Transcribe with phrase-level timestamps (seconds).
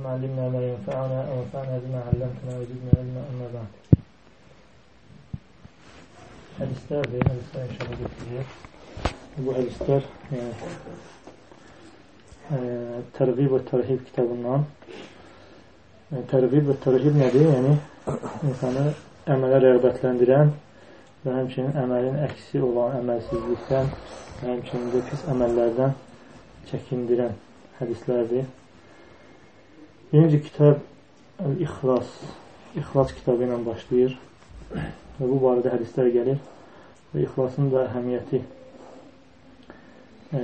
[0.00, 3.70] اللهم علمنا ما ينفعنا وانفعنا بما علمتنا وزدنا علما أما بعد
[6.58, 8.46] Hadislerdir, hadisler inşallah getireceğiz.
[9.38, 10.52] Bu hadisler yani,
[12.50, 12.58] e,
[13.18, 14.64] Tergib ve Terhib kitabından
[16.12, 17.46] e, Tergib ve Terhib nedir?
[17.54, 17.76] Yani
[18.48, 18.84] insanı
[19.26, 20.52] əmələ rəğbətləndirən
[21.24, 23.90] və həmçinin əməlin əksi olan əməlsizlikdən
[24.42, 25.98] və həmçinin də pis əməllərdən
[26.70, 27.34] çəkindirən
[27.80, 28.46] hədislərdir.
[30.13, 30.75] Birinci kitab
[31.59, 32.07] İxlas
[32.75, 34.17] İxlas kitabı ilə başlayır
[34.73, 36.41] və bu barədə hədislər gəlir
[37.13, 38.41] və ixlasın da əhəmiyyəti
[40.35, 40.41] e,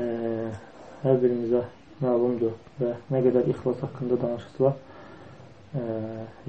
[1.03, 1.65] hər birimizə
[1.99, 5.83] məlumdur və nə qədər ixlas haqqında danışılsa e,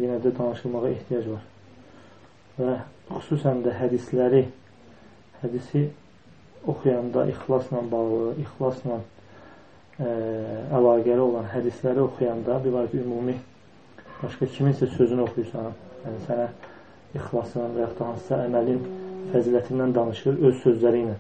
[0.05, 1.45] yenə də danışılmağa ehtiyac var
[2.63, 2.81] və
[3.17, 4.47] xüsusən də hədisləri
[5.43, 5.89] hədisi
[6.71, 9.18] oxuyanda ixlasla bağlı, ixlasla e,
[9.99, 13.35] əlaqəli olan hədisləri oxuyanda bir var ki, ümumi
[14.23, 15.73] başqa kiminsə sözünü oxuyursan,
[16.05, 16.47] yəni sənə
[17.19, 18.79] ixlasın və yaxud da hansısa əməlin
[19.33, 21.17] fəzilətindən danışır öz sözləri ilə.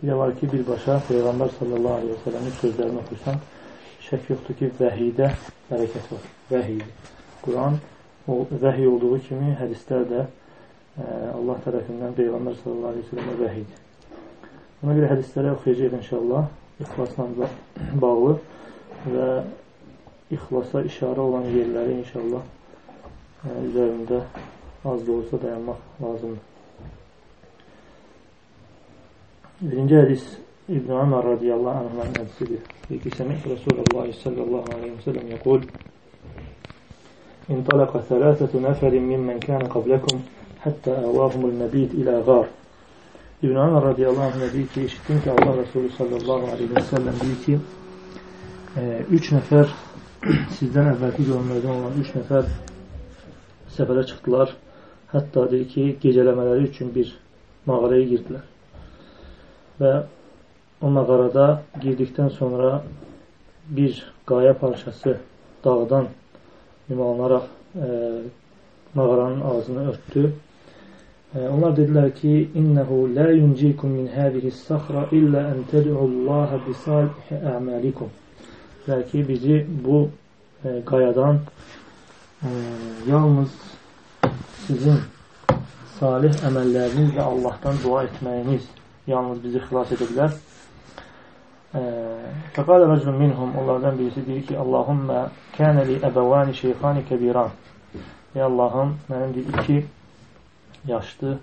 [0.00, 3.38] Bir də var ki, birbaşa Peyğəmbər sallallahu aleyhi ve sellemin sözlərini oxursan,
[4.08, 5.30] şək yoxdur ki, vəhidə
[5.70, 6.26] bərəkət var.
[6.50, 7.14] Vəhidir.
[7.44, 7.80] Quran
[8.28, 13.82] o vəhiy olduğu kimi hədislər də ə, Allah tərəfindən Peyğəmbər sallallahu aleyhi ve sellemə vəhidir.
[14.84, 16.48] Ona görə hədisləri oxuyacaq inşallah
[16.80, 17.48] ixlasla
[18.02, 18.34] bağlı
[19.06, 19.28] və
[20.36, 24.20] ixlasa işarə olan yerləri inşallah ə, e, üzərində
[24.84, 26.44] az da olsa dayanmaq lazımdır.
[29.60, 30.24] Birinci hədis
[30.68, 32.62] İbn Ömer radiyallahu anh'ın hədisidir.
[32.88, 35.62] Peki semi'tu Resulullah sallallahu aleyhi ve sellem yekul
[37.50, 40.16] انطلق ثلاثة نفر ممن كان قبلكم
[40.64, 42.46] حتى آواهم المبيت إلى غار
[43.46, 47.44] İbn Ömer radıyallahu anh deyir ki, eşittim ki Allah Resulü sallallahu aleyhi ve sellem deyir
[47.46, 47.58] ki,
[48.76, 49.74] e, üç nefer
[50.50, 52.44] sizden evvelki görmeden olan üç nefer
[53.68, 54.56] sefere çıktılar.
[55.06, 57.12] Hatta deyir ki, gecələmələri üçün bir
[57.66, 58.42] mağaraya girdilər.
[59.80, 59.92] Və
[60.82, 62.82] o mağarada girdikdən sonra
[63.68, 65.18] bir qaya parçası
[65.64, 66.08] dağdan
[66.88, 67.46] yumalanaraq
[67.76, 67.86] e,
[68.94, 70.32] mağaranın ağzını örtdü.
[71.36, 78.12] E, onlar dedilər ki, İnnehu la yuncikum min hadihi saxra illə ən təd'ullaha bisalih əməlikum.
[78.86, 79.98] Dedilər ki, bizi bu
[80.64, 81.40] e, qayadan
[82.40, 82.52] e,
[83.10, 83.52] yalnız
[84.66, 85.02] sizin
[85.98, 88.70] salih əməlləriniz və Allahdan dua etməyiniz
[89.10, 90.38] yalnız bizi xilas edə bilər.
[92.56, 95.26] Fəqalə rəculun minhum onlardan birisi deyir ki, Allahümmə
[95.58, 97.52] kənə li əbəvani şeyxani kəbiran.
[98.36, 99.76] Ey Allahım, mənim deyir, iki
[100.88, 101.38] yaşlı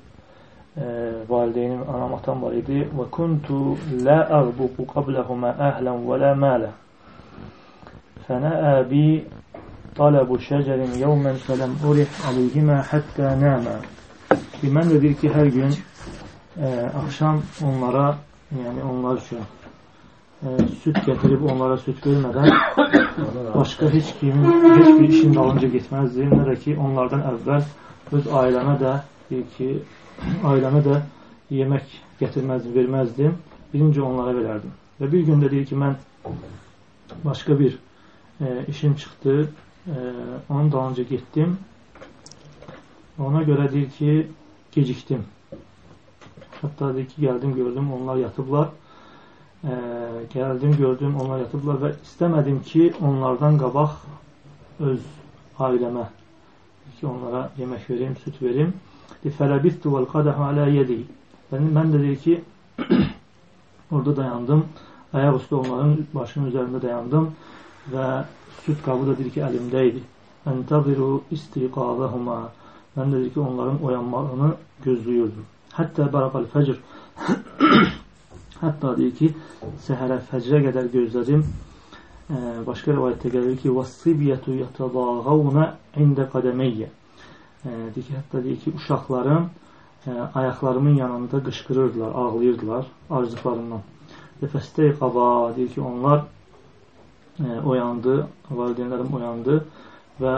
[0.77, 0.83] e,
[1.29, 2.83] valideynim, anam, atam var idi.
[2.97, 6.71] Və kuntu lə əğbuqu qabləhumə əhlən və lə mələ.
[8.27, 9.05] Fənəə bi
[9.97, 13.79] talabu şəcərin yevmən fələm urih aleyhimə həttə nəmə.
[14.63, 16.69] Mən də deyir ki, hər gün ə,
[17.03, 18.13] axşam onlara,
[18.55, 22.47] yəni onlar üçün ə, süt gətirib onlara süt vermədən
[23.57, 26.31] başqa heç kimin, heç bir işin dalınca getməzdim.
[26.31, 27.67] Nə də ki, onlardan əvvəl
[28.17, 28.95] öz ailəmə də
[29.29, 29.69] deyir ki,
[30.45, 30.99] ailəmə də
[31.53, 33.35] yemək gətirməzdim, verməzdim.
[33.73, 34.73] Birinci onlara verərdim.
[34.99, 35.95] Və bir gün də deyir ki, mən
[37.23, 37.77] başqa bir
[38.41, 39.43] e, işim çıxdı,
[39.87, 39.95] e,
[40.49, 41.57] onun dalınca getdim.
[43.19, 44.27] Ona görə deyir ki,
[44.71, 45.25] gecikdim.
[46.61, 48.69] Hatta deyir ki, gəldim, gördüm, onlar yatıblar.
[49.63, 49.73] E,
[50.33, 53.99] gəldim, gördüm, onlar yatıblar və istəmədim ki, onlardan qabaq
[54.79, 55.03] öz
[55.59, 56.07] ailəmə
[56.99, 58.73] ki, onlara yemək verim, süt verim.
[59.38, 60.98] Fələbittu vəl qadəhu alə yedi.
[61.52, 62.34] Mən də deyir ki,
[63.90, 64.64] orada dayandım,
[65.12, 67.28] ayaq üstü onların başının üzərində dayandım
[67.92, 68.06] və
[68.64, 70.02] süt qabı da deyir ki, əlimdə idi.
[70.48, 72.38] Əntəziru istiqavəhuma.
[72.96, 74.50] Mən də deyir ki, onların oyanmağını
[74.86, 75.48] gözləyirdim.
[75.78, 76.78] Hətta bərəqəl fəcr.
[78.62, 79.32] Hətta deyir ki,
[79.88, 81.44] səhərə fəcrə qədər gözlədim.
[82.28, 85.58] Ee, başqa rivayətdə gəlir ki, وَالصِّبْيَةُ يَتَضَاغَوْنَ
[85.96, 86.90] عِنْدَ قَدَمَيَّ ee,
[87.63, 89.49] Deyir ki, hətta deyir ki, uşaqlarım
[90.07, 93.83] e, ayaqlarımın yanında qışqırırdılar, ağlayırdılar arzuqlarından.
[94.41, 96.25] Və fəstəyqava deyir ki, onlar
[97.39, 98.17] e, oyandı,
[98.51, 99.59] valideynlərim oyandı
[100.21, 100.35] və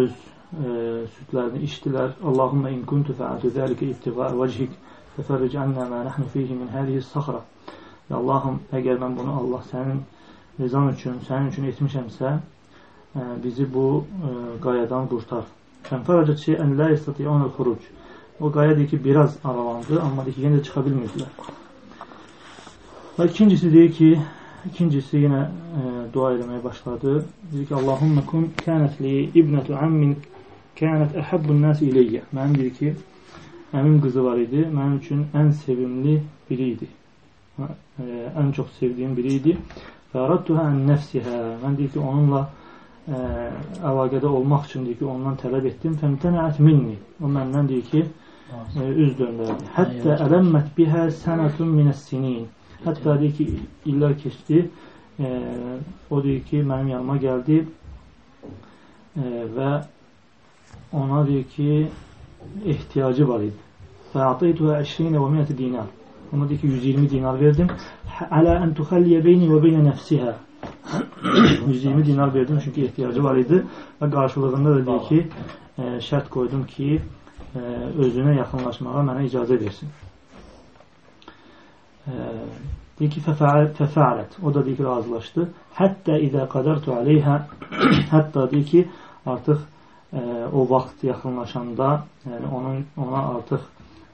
[0.00, 0.68] öz e,
[1.16, 2.14] südlərini içdilər.
[2.24, 4.76] Allahumma in kuntu fa'altu zalika ibtigha vajhik
[5.16, 7.40] fəfərric anna ma nahnu fihi min hadihi sakhra.
[8.10, 10.04] Ya Allahım, əgər mən bunu Allah sənin
[10.60, 12.38] rizan üçün, sənin üçün etmişəmsə,
[13.16, 15.46] e, bizi bu e, qayadan qurtar.
[15.90, 17.84] Fənfərəcət şeyən la yastati'un al-xuruc.
[18.40, 21.52] O qaya deyir ki, biraz aralandı, amma deyir ki, yenə də çıxa bilmirdilər.
[23.18, 24.10] Və ikincisi deyir ki,
[24.66, 25.38] ikincisi yine
[25.80, 27.24] e, dua etmeye başladı.
[27.52, 30.16] Dedi ki Allahümme kun kânet li ibnetu ammin
[30.80, 32.22] kânet ehabbun nâs ileyye.
[32.34, 32.94] Mənim dedi ki,
[33.74, 34.66] əmim qızı var idi.
[34.72, 36.88] Mənim üçün ən sevimli biri idi.
[37.58, 38.04] E,
[38.36, 39.56] ən çox sevdiyim biri idi.
[40.12, 41.40] Və aradtuha ən nəfsihə.
[41.64, 42.48] Mən deyir ki, onunla
[43.06, 43.22] ə,
[43.90, 45.96] əlaqədə olmaq üçün deyir ki, ondan tələb etdim.
[46.02, 46.98] Fəmtənəət minni.
[47.22, 48.04] O məndən deyir ki,
[48.52, 49.70] ə, üz döndərdi.
[49.78, 52.46] Həttə ələmmət bihə sənətun minəs-sinin.
[52.84, 53.48] Hətta deyir ki,
[53.90, 54.66] illər keçdi.
[55.18, 55.28] E,
[56.10, 59.70] o deyir ki, mənim yanıma gəldi e, və
[60.92, 61.86] ona deyir ki,
[62.64, 63.62] ehtiyacı var idi.
[64.12, 65.88] Fəataytuha 20 və 100 dinar.
[66.32, 67.72] Ona deyir ki, 120 dinar verdim.
[68.28, 70.36] Ələ ən tuxəlliyə beyni və beynə nəfsihə.
[71.66, 73.62] 120 dinar verdim çünki ehtiyacı var idi
[74.00, 75.18] və qarşılığında da deyir ki,
[75.78, 77.00] e, şərt qoydum ki,
[77.54, 77.60] e,
[78.06, 79.90] özünə yaxınlaşmağa mənə icazə versin.
[82.06, 82.12] E,
[83.00, 84.38] deyir ki, fəfəalət.
[84.42, 85.48] O da deyir ki, razılaşdı.
[85.80, 87.40] Hətta idə qədərtu aleyhə
[88.14, 88.84] hətta deyir ki,
[89.26, 89.62] artıq
[90.12, 90.22] e,
[90.52, 91.92] o vaxt yaxınlaşanda,
[92.30, 93.66] yəni onun, ona artıq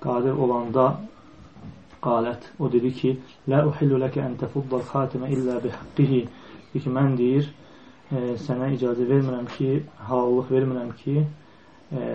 [0.02, 0.92] qadir olanda
[2.02, 2.48] qalət.
[2.58, 3.16] O dedi ki,
[3.50, 6.22] Lə uhillu ləkə ən təfuddal xatimə illə bihaqqihi.
[6.72, 7.48] Deyir ki, mən deyir,
[8.08, 11.16] e, sənə icazə vermirəm ki, halallıq vermirəm ki,
[11.92, 12.06] e,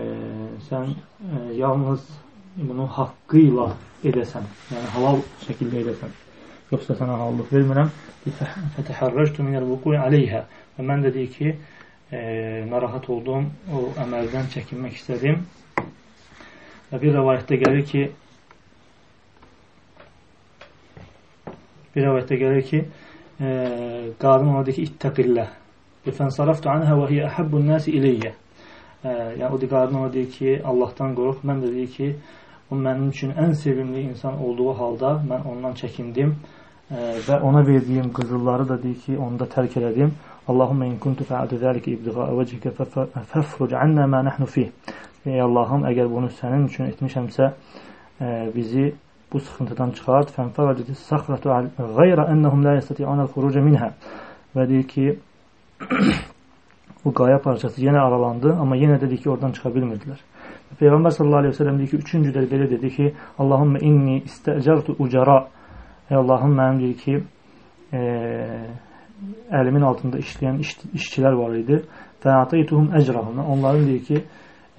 [0.65, 2.07] sən e, yalnız
[2.57, 3.67] bunu haqqı ilə
[4.09, 4.49] edəsən.
[4.73, 6.17] Yəni, halal şəkildə edəsən.
[6.71, 7.93] Yoxsa sənə halallıq vermirəm.
[8.79, 10.41] Fətəhərrəctu minəl vuku'i aleyhə.
[10.77, 11.53] Və mən də deyir ki,
[12.09, 12.21] e,
[12.71, 15.43] narahat oldum, o əməldən çəkinmək istədim.
[16.89, 18.07] Və bir rəvayətdə gəlir ki,
[21.93, 23.06] bir rəvayətdə gəlir ki, e,
[23.37, 25.47] qadın ona deyir ki, ittəqillə.
[26.07, 28.33] Fənsaraftu anhə və hiyə əhəbbun nəsi iləyyə.
[29.03, 31.43] Yəni, o qadın ona deyir ki, Allahdan qorux.
[31.45, 32.13] Mən də deyir ki,
[32.71, 36.33] o mənim üçün ən sevimli insan olduğu halda mən ondan çəkindim
[37.27, 40.11] və ona verdiyim qızılları da deyir ki, onda tərk elədim.
[40.47, 42.71] Allahümme in kuntu fəaltu zəlikə ibtiğa vəcikə
[43.33, 44.69] fəfruc annə mə nəhnu fih.
[45.27, 47.49] Ey Allahım, əgər bunu sənin üçün etmişəmsə,
[48.21, 48.93] e, bizi
[49.33, 50.31] bu sıxıntıdan çıxart.
[50.35, 53.91] Fənfərəcəti səxrətu qeyrə ennəhum la yəstəti'anəl xuruca minhə.
[54.55, 55.05] Və deyir ki,
[57.03, 60.23] bu qaya parçası yenə aralandı, amma yenə dedi ki, oradan çıxa bilmirdilər.
[60.79, 64.97] Peyğəmbər sallallahu aleyhi ve sellem deyir ki, üçüncü də belə dedi ki, Allahümmə inni istəcərtu
[64.99, 65.37] ucara.
[66.09, 67.19] Ey Allahım, mənim deyir ki,
[67.93, 68.01] e,
[69.59, 71.81] əlimin altında işləyən iş, işçilər var idi.
[72.23, 73.39] Fəataytuhum əcrahum.
[73.43, 74.23] Onların deyir ki,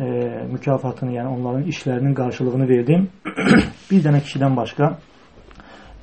[0.01, 0.07] e,
[0.53, 3.09] mükafatını, yəni onların işlərinin qarşılığını verdim.
[3.91, 4.97] bir dənə kişidən başqa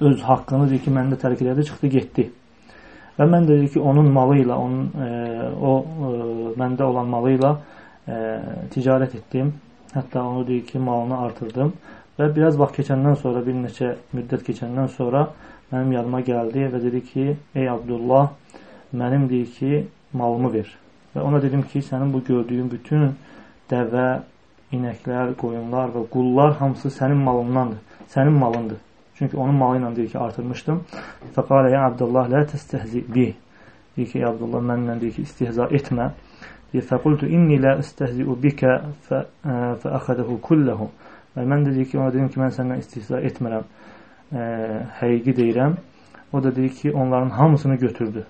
[0.01, 2.29] öz haqqını deyir ki, məndə tərk elədi, çıxdı, getdi.
[3.15, 5.09] Və mən də deyir ki, onun malı ilə, onun, e,
[5.55, 6.13] o e,
[6.59, 8.17] məndə olan malı ilə e,
[8.75, 9.53] ticarət etdim.
[9.93, 11.71] Hətta onu deyir ki, malını artırdım.
[12.19, 15.29] Və biraz vaxt keçəndən sonra, bir neçə müddət keçəndən sonra
[15.71, 18.33] mənim yanıma gəldi və dedi ki, ey Abdullah,
[18.93, 20.75] mənim deyir ki, malımı ver.
[21.15, 23.15] Və ona dedim ki, sənin bu gördüyün bütün
[23.71, 24.07] dəvə,
[24.75, 27.79] inəklər, qoyunlar və qullar hamısı sənin malındandır.
[28.13, 28.81] Sənin malındır.
[29.17, 30.81] Çünki onun malı ilə deyir ki, artırmışdım.
[31.35, 33.29] Fəqalə ya Abdullah, lə təstəhzi bi.
[33.95, 36.09] Deyir ki, Abdullah, mənlə deyir ki, istihza etmə.
[36.73, 38.73] Deyir, fəqultu inni lə istəhzi'u bikə
[39.07, 40.89] fəəxədəhu kulləhu.
[41.35, 43.67] Və mən də deyir ki, ona dedim ki, mən səndən istihza etmirəm.
[44.35, 44.45] Ə,
[44.99, 45.77] həqiqi deyirəm.
[46.35, 48.25] O da deyir ki, onların hamısını götürdü.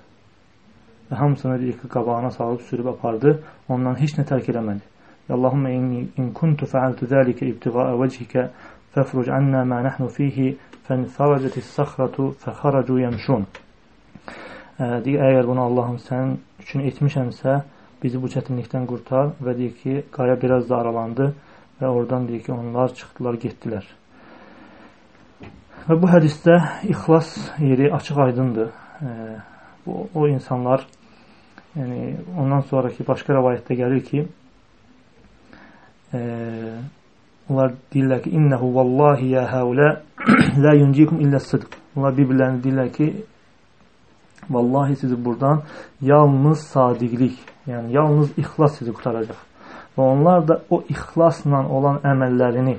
[1.09, 3.39] Və hamısını deyir ki, qabağına salıb sürüb apardı.
[3.69, 4.85] Ondan heç nə tərk eləmədi.
[5.29, 8.49] Allahümme inni in kuntu fa'altu zalika ibtiga'a vechika
[8.93, 13.47] fafruj anna ma nahnu fihi fenfaracet is-sakhratu fekharaju yemşun.
[14.79, 17.57] Deyir, əgər bunu Allahım sənin üçün etmişəmsə,
[18.03, 21.31] bizi bu çətinlikdən qurtar və deyir ki, qaya biraz da aralandı
[21.81, 23.87] və oradan deyir ki, onlar çıxdılar, getdilər.
[25.87, 26.59] Və bu hədisdə
[26.91, 28.69] ixlas yeri açıq aydındır.
[29.85, 30.85] Bu, o insanlar,
[31.75, 34.27] yəni ondan sonraki başqa rəvayətdə gəlir ki,
[36.15, 36.19] e,
[37.49, 39.89] onlar deyirlər ki, innəhu vallahi ya həulə
[40.63, 41.77] la yuncikum illə sıdq.
[41.95, 43.09] Onlar bir-birlərini deyirlər ki,
[44.49, 45.61] vallahi sizi buradan
[46.01, 49.37] yalnız sadiqlik, yəni yalnız ixlas sizi qutaracaq.
[49.97, 52.75] Və onlar da o ixlasla olan əməllərini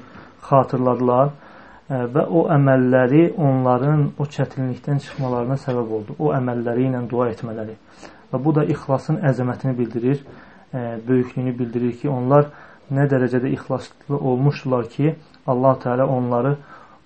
[0.49, 6.19] xatırladılar e, və o əməlləri onların o çətinlikdən çıxmalarına səbəb oldu.
[6.19, 7.79] O əməlləri ilə dua etmələri.
[8.33, 10.23] Və bu da ixlasın əzəmətini bildirir,
[10.75, 12.51] e, böyüklüyünü bildirir ki, onlar
[12.91, 15.15] nə dərəcədə ixlaslı olmuşdular ki,
[15.47, 16.57] Allah Teala onları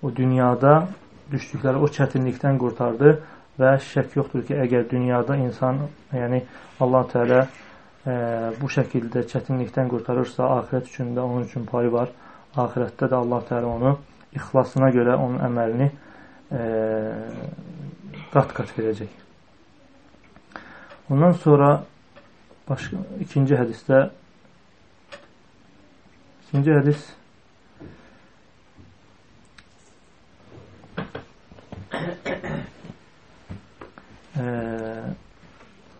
[0.02, 0.88] o dünyada
[1.32, 3.14] düşdükləri o çətinlikdən qurtardı
[3.60, 5.82] və şək yoxdur ki, əgər dünyada insan,
[6.12, 6.42] yəni
[6.80, 8.14] Allah Teala e,
[8.60, 12.12] bu şəkildə çətinlikdən qurtarırsa, axirət üçün də onun üçün payı var.
[12.56, 13.96] Axirətdə də Allah Teala onu
[14.36, 15.90] ixlasına görə onun əməlini
[18.32, 19.18] qat-qat e, verəcək.
[21.10, 21.84] Ondan sonra
[22.68, 24.10] başka ikinci hadiste
[26.50, 27.02] ikinci hadis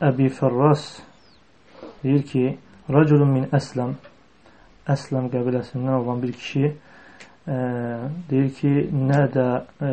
[0.03, 1.03] Ebi Ferras
[2.05, 2.59] deyir ki
[2.93, 3.93] Raculun min Əsləm
[4.91, 7.59] Əsləm qəbiləsindən olan bir kişi e,
[8.31, 8.73] deyir ki
[9.11, 9.47] nədə
[9.87, 9.91] e,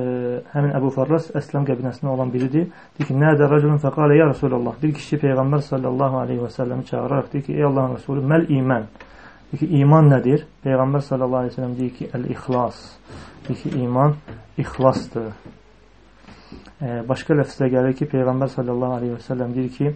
[0.55, 2.65] həmin Əbu Ferras Əsləm qəbiləsindən olan biridir.
[2.97, 7.29] Deyir ki nədə raculun fəqalə ya Resulallah bir kişi Peyğəmbər sallallahu aleyhi və səlləmi çağıraraq
[7.33, 8.87] deyir ki ey Allahın Resulü məl iman
[9.51, 10.47] deyir ki iman nədir?
[10.65, 12.81] Peyğəmbər sallallahu aleyhi və səlləm deyir ki əl-ixlas
[13.47, 14.17] deyir ki iman
[14.63, 15.31] ixlasdır
[16.81, 19.91] başqa ləfsdə gəlir ki, Peyğəmbər sallallahu aleyhi və səlləm deyir ki,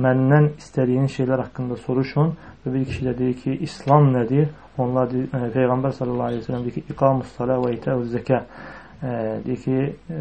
[0.00, 4.50] məndən istədiyiniz şeylər haqqında soruşun və bir kişi də deyir ki, İslam nədir?
[4.78, 8.42] Onlar deyir, e, Peyğəmbər sallallahu aleyhi və səlləm deyir ki, iqamus salə və itəvüz zəkə
[8.42, 9.14] e,
[9.46, 9.78] deyir ki,
[10.18, 10.20] e,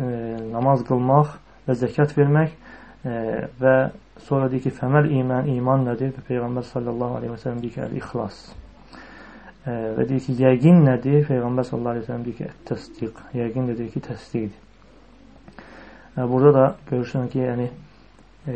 [0.55, 1.35] namaz qılmaq
[1.67, 2.55] və zəkat vermək
[3.05, 3.19] e,
[3.61, 3.75] və
[4.25, 6.15] sonra deyir ki, fəməl iman, iman nədir?
[6.17, 8.68] Və Peyğəmbər sallallahu aleyhi və səlləm deyir ki, əl-ixlas e,
[9.65, 11.25] və deyir ki, yəqin nədir?
[11.27, 13.21] Peyğəmbər sallallahu aleyhi və səlləm deyir ki, təsdiq.
[13.35, 14.65] Yəqin də deyir ki, təsdiqdir.
[16.19, 18.55] Burada da görürsən ki, yəni e,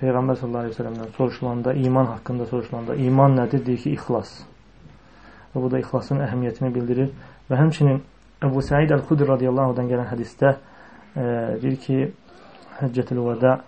[0.00, 3.64] Peyğəmbər sallallahu əleyhi və səlləmdən soruşulanda, iman haqqında soruşulanda, iman nədir?
[3.66, 4.36] Deyir ki, ixlas.
[5.54, 7.10] Və bu da ixlasın əhəmiyyətini bildirir.
[7.50, 8.02] Və həmçinin
[8.46, 11.24] Əbu Səid Əl-Xudri radiyallahu anhudan gələn hədisdə e,
[11.64, 12.00] deyir ki,
[12.78, 13.58] Həccətül Vəda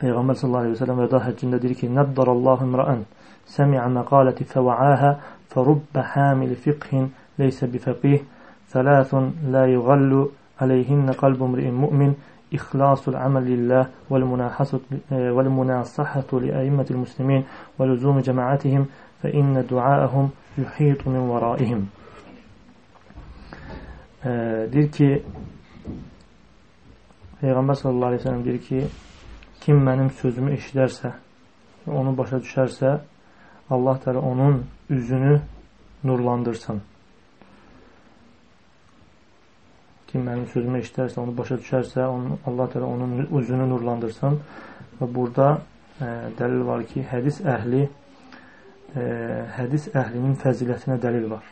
[0.00, 3.04] Peyğəmbər sallallahu əleyhi və səlləm vəda həccində deyir ki, "Naddarallahu imra'an
[3.46, 7.08] سمع مقالة فوعاها فرب حامل فقه
[7.38, 8.20] ليس بفقيه
[8.68, 10.28] ثلاث لا يغل
[10.60, 12.14] عليهن قلب امرئ مؤمن
[12.54, 13.80] إخلاص العمل لله
[15.12, 17.44] آه، والمناصحة لأئمة المسلمين
[17.78, 18.86] ولزوم جماعتهم
[19.22, 21.86] فإن دعاءهم يحيط من ورائهم.
[24.72, 25.22] Dir ki
[27.40, 28.86] Peygamber sallallahu aleyhi ve sellem dir ki
[29.60, 31.12] kim benim sözümü işlerse
[31.86, 33.00] onu başa düşerse
[33.70, 35.40] Allah təala onun üzünü
[36.04, 36.80] nurlandırsın.
[40.06, 44.40] Kim mənim sözümü eşidərsə, onu başa düşərsə, onu, Allah təala onun üzünü nurlandırsın.
[45.00, 45.46] Və burada
[46.00, 49.04] e, dəlil var ki, hədis əhli e,
[49.56, 51.46] hədis əhlinin fəzilətinə dəlil var.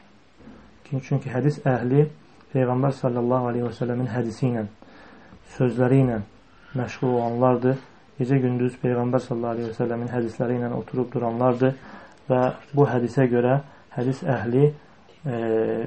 [0.91, 2.09] Çünki hədis əhli
[2.51, 4.67] Peyğəmbər sallallahu aleyhi və səlləmin hədisi ilə,
[5.55, 6.19] sözləri ilə
[6.77, 7.79] məşğul olanlardır.
[8.19, 11.79] Gecə gündüz Peyğəmbər sallallahu aleyhi və səlləmin hədisləri ilə oturub duranlardır
[12.31, 12.43] və
[12.75, 13.61] bu hədisə görə
[13.97, 14.73] hədis əhli e,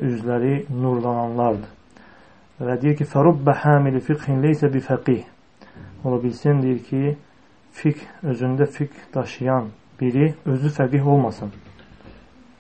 [0.04, 1.70] üzləri nurlananlardır.
[2.64, 5.24] Və deyir ki, fərubbə hamili fiqhin leysə bi fəqih.
[6.04, 7.16] Ola bilsin, deyir ki,
[7.80, 11.52] fiqh, özündə fiqh daşıyan biri özü fəqih olmasın.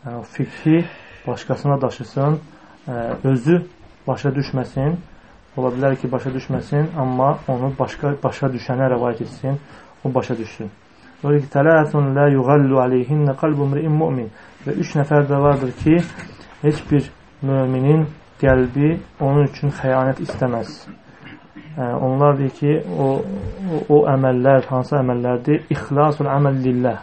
[0.05, 0.83] Yəni, fiqhi
[1.27, 2.39] başqasına daşısın,
[2.87, 3.61] ə, özü
[4.07, 4.97] başa düşməsin.
[5.57, 9.59] Ola bilər ki, başa düşməsin, amma onu başqa başa düşənə rəvayət etsin,
[10.03, 10.71] o başa düşsün.
[11.23, 14.27] La yuğallu aleyhinnə qalbu mri'in mu'min.
[14.65, 16.01] Və üç nəfər də vardır ki,
[16.63, 17.09] heç bir
[17.41, 18.05] müminin
[18.41, 20.73] qəlbi onun üçün xəyanət istəməz.
[21.77, 23.07] Onlar deyir ki, o,
[23.71, 25.63] o, o əməllər, hansı əməllərdir?
[25.73, 26.99] İxlasul əməl lillah.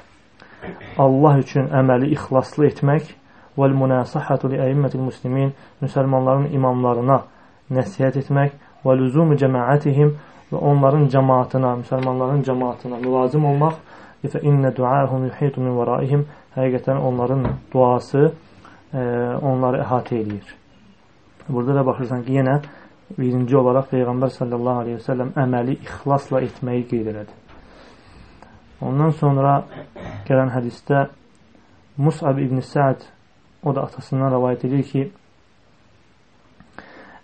[1.01, 3.15] Allah üçün əməli ixlaslı etmək
[3.59, 7.23] vəl münasahatu li əimmətil muslimin müsəlmanların imamlarına
[7.77, 8.53] nəsihət etmək
[8.85, 10.13] və lüzumu cəmaətihim
[10.51, 13.81] və onların cəmaatına, müsəlmanların cəmaatına mülazim olmaq
[14.23, 19.03] və innə duahum yuhitu min vəraihim həqiqətən onların duası e,
[19.51, 20.57] onları əhatə edir.
[21.49, 22.61] Burada da baxırsan ki, yenə
[23.19, 27.39] birinci olaraq Peyğəmbər sallallahu aleyhi ve sellem əməli ixlasla etməyi qeyd elədi.
[28.81, 29.55] Ondan sonra
[30.29, 31.07] gələn hədisdə
[32.01, 33.03] Mus'ab ibn Sa'd
[33.63, 35.03] o da atasından rəvayət edir ki,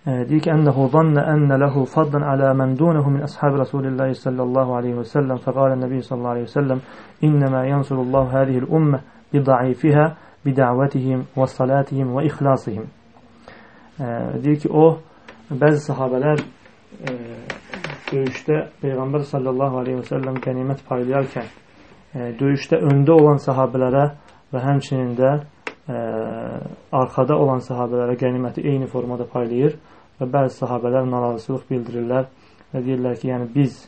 [0.06, 5.00] deyir ki, ənəhu zannə ənə ləhu faddan alə mən dunəhu min əshabi Rasulillahi sallallahu aleyhi
[5.00, 6.84] və səlləm fəqalə nəbi sallallahu aleyhi və səlləm
[7.28, 10.06] innəmə yansurullahu hədihil ümmə bida'ifihə
[10.46, 12.86] bida'vətihim və salatihim və ixlasihim
[13.98, 14.98] deyir ki, o
[15.50, 17.12] bəzi sahabələr e,
[18.10, 24.06] döyüşdə Peyğəmbər sallallahu aleyhi və səlləm qənimət paylayarkən e, döyüşdə öndə olan sahabələrə
[24.52, 26.00] və həmçinin də e,
[27.00, 29.78] arxada olan sahabələrə qəniməti eyni formada paylayır
[30.20, 32.28] və bəzi sahabələr narazılıq bildirirlər
[32.72, 33.86] və deyirlər ki, yəni biz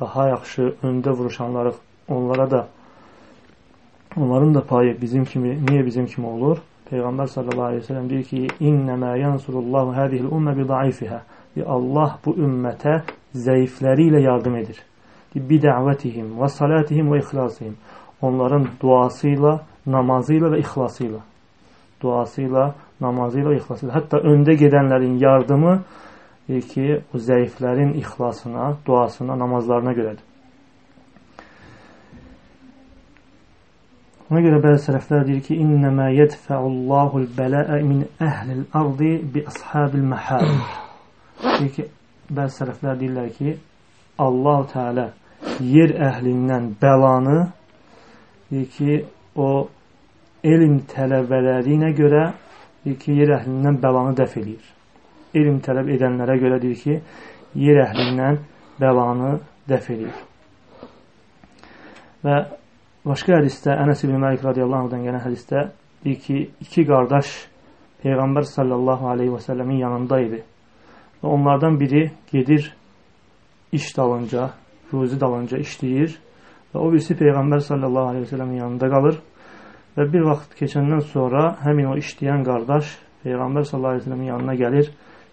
[0.00, 1.74] daha yaxşı öndə vuruşanlarıq,
[2.08, 2.66] onlara da
[4.16, 6.58] onların da payı bizim kimi, niyə bizim kimi olur?
[6.90, 11.20] Peyğəmbər sallallahu aleyhi ve sellem deyir ki, İnnəmə yansurullahu hədihil ümmə bi daifihə.
[11.66, 12.98] Allah bu ümmətə
[13.32, 14.78] zəifləri ilə yardım edir.
[15.34, 17.76] Bi dəvətihim və salatihim və ixlasihim.
[18.22, 19.54] Onların duası ilə,
[19.86, 21.22] namazı ilə və ixlası ilə.
[22.02, 22.66] Duası ilə,
[23.02, 23.96] namazı ilə və ixlası ilə.
[23.98, 25.76] Hətta öndə gedənlərin yardımı
[26.48, 30.28] ki, o zəiflərin ixlasına, duasına, namazlarına görədir.
[34.30, 40.46] Ona görə bəzi sələflər deyir ki, İnnəmə yədfəullahul bələə min əhlil ardı bi ashabil məhəl.
[41.42, 41.88] Deyir ki,
[42.32, 43.56] bəzi sələflər deyirlər ki,
[44.26, 45.10] Allah-u Teala
[45.60, 47.38] yer əhlindən bəlanı
[48.50, 49.04] deyir ki,
[49.36, 49.68] o
[50.44, 52.24] elm tələbələrinə görə
[52.84, 54.62] deyir ki, yer əhlindən bəlanı dəf edir.
[55.34, 56.98] Elm tələb edənlərə görə deyir ki,
[57.62, 58.40] yer əhlindən
[58.80, 59.36] bəlanı
[59.68, 60.12] dəf edir.
[62.22, 62.36] Və
[63.06, 65.66] başqa hədisdə Ənəs ibn Məlik radiyallahu anhudan gələn hədisdə
[66.04, 67.32] deyir ki, iki qardaş
[68.02, 70.42] Peyğəmbər sallallahu aleyhi və səlləmin yanında idi.
[71.22, 72.72] Və onlardan biri gedir
[73.72, 74.50] iş dalınca,
[74.92, 76.16] ruzi dalınca işləyir
[76.72, 79.20] və o birisi Peyğəmbər sallallahu aleyhi və səlləmin yanında qalır
[79.96, 84.54] və bir vaxt keçəndən sonra həmin o işləyən qardaş Peyğəmbər sallallahu aleyhi və səlləmin yanına
[84.58, 84.88] gəlir,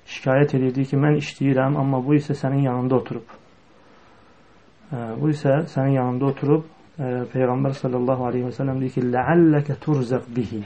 [0.10, 3.32] şikayət edirdi ki, mən işləyirəm, amma bu isə sənin yanında oturub.
[4.92, 6.68] Bu isə sənin yanında oturub
[7.34, 10.62] Peyğəmbər sallallahu aleyhi və səlləm deyir ki, Ləəlləkə turzəq bihi.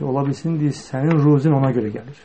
[0.00, 2.24] Ola bilsin, deyir, sənin ruzin ona görə gəlir.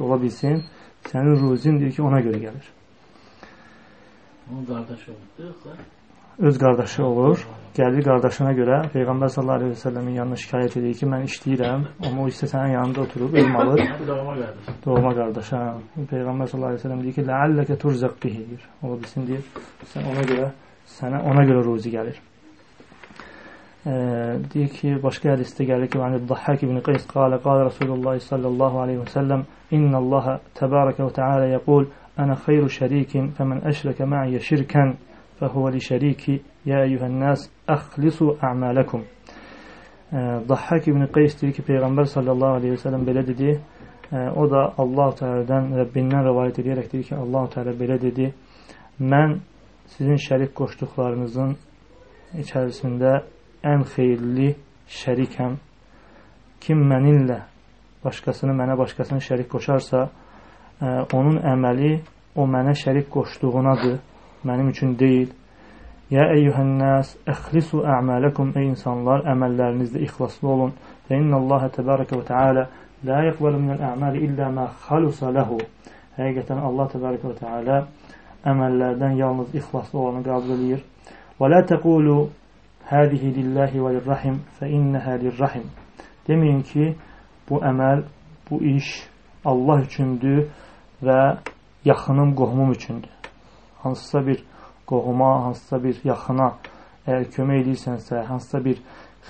[0.00, 0.62] Ola bilsin,
[1.10, 2.74] sənin ruzin deyir ki, ona görə gəlir.
[4.50, 5.76] Onun qardaşı oldu, yoxsa?
[6.38, 7.46] Öz qardaşı olur.
[7.74, 12.24] Gəlir qardaşına görə Peyğəmbər sallallahu aleyhi və səlləmin yanına şikayət edir ki, mən işləyirəm, amma
[12.24, 13.82] o isə sənin yanında oturub, elm alır.
[14.08, 14.80] Doğma qardaş.
[14.86, 15.60] Doğma qardaş, hə.
[16.10, 18.58] Peyğəmbər sallallahu aleyhi və səlləm deyir ki, Ləəlləkə turzəq bihi.
[18.82, 19.46] Ola bilsin, deyir,
[19.92, 20.48] sən ona görə,
[20.96, 22.18] sənə ona görə ruzi gəlir.
[24.54, 29.00] deyir ki, başqa hədisdə gəlir ki, "Vən Dahhak ibn Qays qala qala Rasulullah sallallahu alayhi
[29.00, 31.86] və səlləm: "İnna Allah təbaraka və təala yəqul:
[32.18, 34.96] Ana xeyru şərikin fəmən əşrəkə mə'iyyə şirkən
[35.40, 36.36] fəhuvə li şəriki
[36.70, 39.04] ya eyyuhən-nas əxlisu a'malakum."
[40.48, 43.52] Dahhak ibn Qays deyir ki, Peyğəmbər sallallahu alayhi və səlləm belə dedi.
[44.10, 48.32] O da Allah Teala'dan Rəbbindən rivayet edərək deyir ki, Allah Teala belə dedi:
[49.00, 49.38] "Mən
[49.94, 51.54] sizin şərik qoşduqlarınızın
[52.42, 53.20] içərisində
[53.66, 54.54] ən xeyirli
[55.00, 55.56] şərikəm.
[56.60, 57.40] Kim mənimlə
[58.04, 60.86] başqasını, mənə başqasını şərik qoşarsa, e,
[61.16, 61.92] onun əməli
[62.36, 63.98] o mənə şərik qoşduğunadır,
[64.44, 65.30] mənim üçün deyil.
[66.10, 70.72] Ya eyyuhənnəs, əxlisu ə'mələkum, ey insanlar, əməllərinizdə ixlaslı olun.
[71.06, 72.64] Və innəllaha təbarəkə və teala
[73.06, 75.60] la yəqbəlu minəl ə'məli illə mə xalusa ləhu.
[76.18, 77.78] Həqiqətən Allah təbarəkə və teala
[78.50, 80.82] əməllərdən yalnız ixlaslı olanı qəbul edir.
[81.38, 82.18] Və la təqulu
[82.90, 85.68] Hədihi lillahi və lirrahim fə innəhə lirrahim.
[86.26, 86.88] Deməyin ki,
[87.46, 88.02] bu əməl,
[88.48, 88.88] bu iş
[89.46, 90.48] Allah üçündür
[91.06, 91.20] və
[91.86, 93.14] yaxınım, qohumum üçündür.
[93.84, 94.42] Hansısa bir
[94.90, 96.48] qohuma, hansısa bir yaxına
[97.06, 98.80] əgər kömək edirsənsə, hansısa bir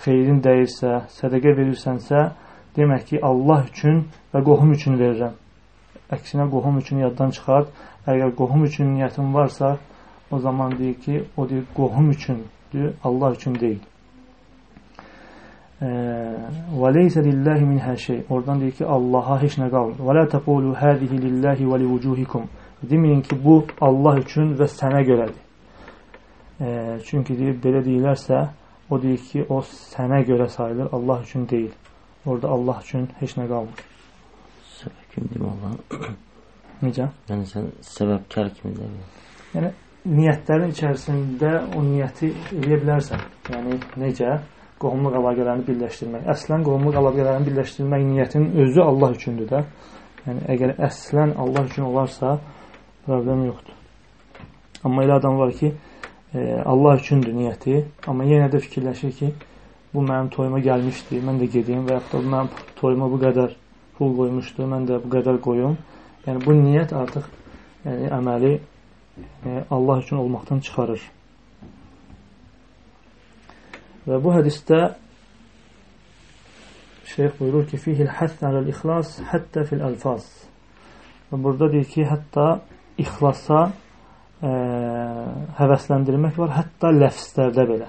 [0.02, 2.24] xeyrin dəyirsə, sədəqə verirsənsə,
[2.76, 5.36] demək ki, Allah üçün və qohum üçün verirəm.
[6.10, 7.68] Əksinə qohum üçün yaddan çıxart.
[8.10, 9.76] Əgər qohum üçün niyyətin varsa,
[10.30, 13.80] o zaman deyir ki, o deyir qohum üçün Diyor, Allah üçün deyil.
[15.80, 18.24] Və leysə lillahi minhə şey.
[18.28, 19.98] Oradan deyir ki, Allaha heç nə qalmır.
[20.06, 22.46] Və la təqulu həzihi lillahi və li vucuhikum.
[22.90, 25.49] Deməyin ki, bu Allah üçün və sənə görədir.
[26.60, 28.40] E, çünki deyir, belə deyilərsə,
[28.90, 31.72] o deyir ki, o sənə görə sayılır, Allah üçün deyil.
[32.26, 33.84] Orada Allah üçün heç nə qalmır.
[34.76, 35.76] Səbəb kimdir Allah?
[36.84, 37.08] Necə?
[37.30, 38.92] Yəni sən səbəbkar kimdir?
[39.54, 39.72] Yəni
[40.08, 43.24] niyyətlərin içərisində o niyyəti eləyə bilərsən.
[43.54, 44.38] Yəni, necə?
[44.80, 46.28] Qohumluq əlaqələrini birləşdirmək.
[46.32, 49.60] Əslən, qohumluq əlaqələrini birləşdirmək niyyətinin özü Allah üçündür də.
[50.26, 52.38] Yəni, əgər əslən Allah üçün olarsa,
[53.04, 53.76] problem yoxdur.
[54.84, 55.74] Amma elə adam var ki,
[56.38, 59.32] Allah üçündür niyyəti, amma yenə də fikirləşir ki,
[59.94, 63.56] bu mənim toyuma gəlmişdi, mən də gedeyim və yaxud da mənim toyuma bu qədər
[63.98, 65.74] pul qoymuşdu, mən də bu qədər qoyum.
[66.26, 67.26] Yəni, bu niyyət artıq
[67.84, 71.02] yəni, əməli e, Allah üçün olmaqdan çıxarır.
[74.06, 74.80] Və bu hədisdə
[77.10, 80.30] şeyx buyurur ki, fihil həth aləl-ixlas həttə fil-əlfaz.
[81.32, 82.60] Və burada deyir ki, hətta
[83.02, 84.50] ixlasa ə,
[85.60, 87.88] həvəsləndirmək var, hətta ləfslərdə belə.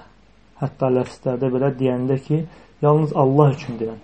[0.62, 2.42] Hətta ləfslərdə belə deyəndə ki,
[2.84, 4.00] yalnız Allah üçün deyən.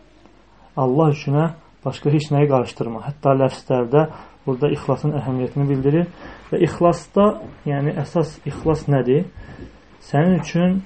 [0.79, 1.45] Allah üçünə
[1.85, 3.05] başqa heç nəyi qarışdırma.
[3.07, 4.05] Hətta ləfslərdə
[4.47, 6.09] burada ixlasın əhəmiyyətini bildirir.
[6.51, 7.29] Və ixlasda,
[7.69, 9.27] yəni əsas ixlas nədir?
[10.09, 10.81] Sənin üçün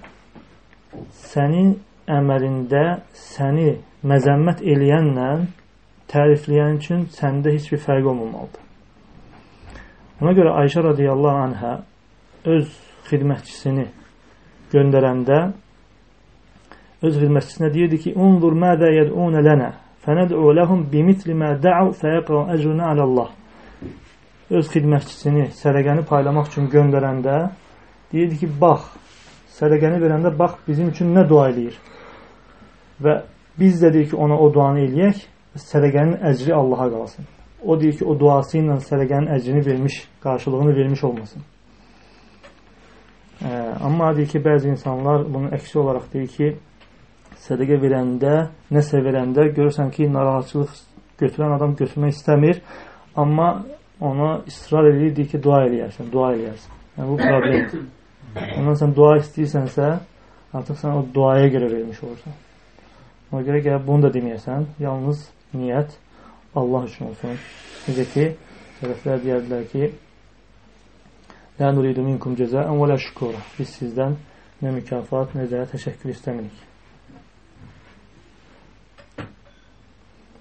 [1.30, 1.76] sənin
[2.10, 2.84] əməlində
[3.16, 3.76] səni
[4.08, 5.30] məzəmmət eləyənlə
[6.12, 8.60] tərifləyən üçün səndə heç bir fərq olmamalıdır.
[10.22, 11.72] Ona görə Ayşə radiyallahu anhə
[12.44, 12.68] öz
[13.10, 13.86] xidmətçisini
[14.72, 15.38] göndərəndə
[17.02, 19.72] öz xidmətçisinə deyirdi ki, "Unzur mədə yəd'un lənə,
[20.06, 23.30] fənəd'u ləhum bimitli mə da'u fəyəqra əcruna alallah."
[24.52, 27.36] öz xidmətçisini sədəqəni paylamaq üçün göndərəndə
[28.12, 28.90] deyirdi ki, bax,
[29.56, 31.78] sədəqəni verəndə bax bizim üçün nə dua eləyir.
[33.02, 33.22] və
[33.58, 35.22] biz də deyir ki, ona o duanı eləyək,
[35.58, 37.24] sədəqənin əcri Allaha qalsın.
[37.64, 41.42] O deyir ki, o duası ilə sədəqənin əcrini vermiş, qarşılığını vermiş olmasın.
[43.42, 46.50] Amma deyir ki, bəzi insanlar bunun əksi olaraq deyir ki,
[47.42, 48.34] sədəqə verəndə,
[48.74, 50.76] nəsə verəndə görürsən ki, narahatçılıq
[51.22, 52.60] götürən adam götürmək istəmir,
[53.16, 53.48] amma
[54.00, 56.78] ona israr edir, deyir ki, dua eləyərsən, dua eləyərsən.
[56.98, 57.82] Yəni, bu problemdir.
[58.60, 59.90] Ondan sən dua istəyirsənsə,
[60.54, 62.38] artıq sən o duaya görə vermiş olursan.
[63.32, 65.26] Ona görə gələ bunu da deməyəsən, yalnız
[65.56, 65.98] niyyət
[66.54, 67.38] Allah üçün olsun.
[67.88, 68.30] Necə ki,
[68.80, 69.92] tərəflər deyərdilər ki,
[71.60, 73.40] Lə nuridu minkum cəzəən və lə şükura.
[73.58, 74.16] Biz sizdən
[74.62, 76.68] nə mükafat, nə də təşəkkür istəmirik.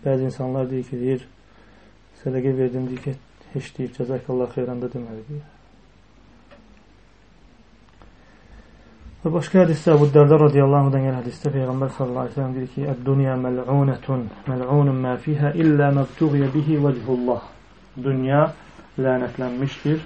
[0.06, 1.26] Bəzi insanlar deyir ki, deyir,
[2.22, 3.16] sədəqə verdim, deyir ki,
[3.56, 5.50] heç deyir, cəzəkallah xeyranda deməli deyir.
[9.22, 12.70] Və başqa hədisdə Əbu Dərdə radiyallahu anhudan gələn hədisdə Peyğəmbər sallallahu əleyhi və səlləm deyir
[12.76, 17.44] ki: "Əd-dunya məl'unatun, məl'unun ma fiha illə məbtughiyə bihi vechullah."
[18.08, 18.42] Dünya
[18.98, 20.02] lənətlənmişdir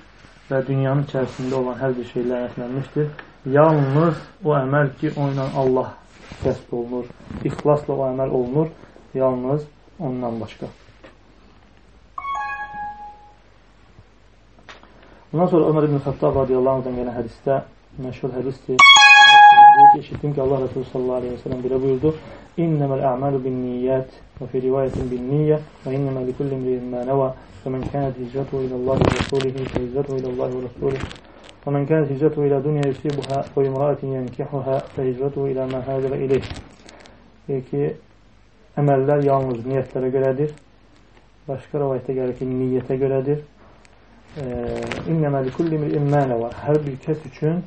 [0.50, 3.12] və dünyanın içərisində olan hər bir şey lənətlənmişdir.
[3.56, 5.94] Yalnız o əməl ki, onunla Allah
[6.44, 7.10] kəsb olunur,
[7.46, 8.72] ixlasla o əməl olunur,
[9.14, 9.66] yalnız
[10.00, 10.70] ondan başqa.
[15.34, 17.62] Ondan sonra Ömər ibn Xattab radiyallahu anhdan gələn hədisdə
[18.06, 18.80] məşhur hədisdir.
[18.80, 22.14] Deyir ki, eşitdim ki, Allah Resulü sallallahu aleyhi ve sellem belə buyurdu.
[22.60, 24.08] إنما الأعمال بالنيات
[24.42, 27.34] وفي رواية بالنية وإنما لكل امرئ ما نوى
[27.66, 31.00] فمن كانت هجرته إلى الله ورسوله فهجرته إلى الله ورسوله
[31.66, 36.42] ومن كانت هجرته إلى دنيا يصيبها وامرأة ينكحها فهجرته إلى ما هاجر إليه
[37.48, 37.94] ki
[38.78, 40.52] emeller yalnız niyetlere göredir.
[41.48, 43.40] Başka rivayete göre ki niyete göredir.
[45.10, 46.54] İnnemel kulli bir immâne var.
[46.62, 47.64] Her bir kes için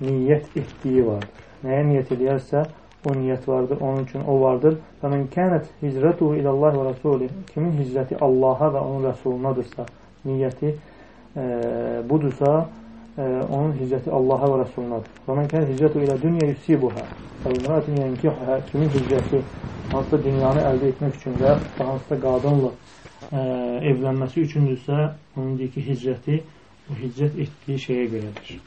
[0.00, 1.24] niyet ihtiği var.
[1.64, 2.62] Neye niyet ederse
[3.04, 4.78] o niyyət vardır, onun üçün o vardır.
[5.02, 7.32] Və mən kənət hicrətuhu ilallah və rasulih.
[7.52, 9.86] Kimin hicrəti Allaha və onun rəsulunadırsa,
[10.28, 11.44] niyyəti e,
[12.10, 12.54] budursa,
[13.18, 15.20] e, onun hicrəti Allaha və rəsulunadır.
[15.28, 17.06] Və mən kənət hicrətu ilə dünya yusibuhə.
[17.44, 18.60] Və imratin yənkihə.
[18.70, 19.44] Kimin hicrəti
[19.92, 22.72] hansısa dünyanı əldə etmək üçün və hansısa qadınla
[23.30, 23.42] ə,
[23.92, 26.44] evlənməsi üçündürsə, onun deyir ki, hicrəti
[26.90, 28.62] o hicrət etdiyi şeyə görədir.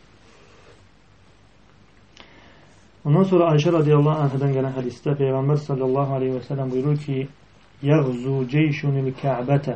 [3.08, 7.22] Ondan sonra Ayşə radiyallahu anhədən gələn hədisdə Peyğəmbər sallallahu aleyhi və sələm buyurur ki,
[7.88, 9.76] Yəğzu ceyşunil kə'bətə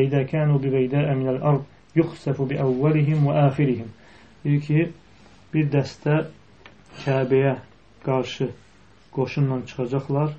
[0.00, 3.92] idə kənu bi beydəə minəl ard yuxsəfu bi əvvəlihim və əxirihim.
[4.42, 4.86] Deyir ki,
[5.52, 6.16] bir dəstə
[7.04, 7.52] Kəbəyə
[8.06, 8.48] qarşı
[9.14, 10.32] qoşunla çıxacaqlar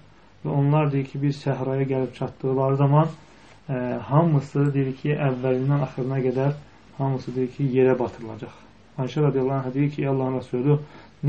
[0.43, 3.07] və onlar deyir ki, bir səhraya gəlib çatdıqları zaman
[3.69, 3.77] ə,
[4.09, 6.51] hamısı deyir ki, əvvəlindən axırına qədər
[6.97, 8.59] hamısı deyir ki, yerə batırılacaq.
[9.05, 10.77] Ayşə radiyallahu anh deyir ki, Allahın Rəsulü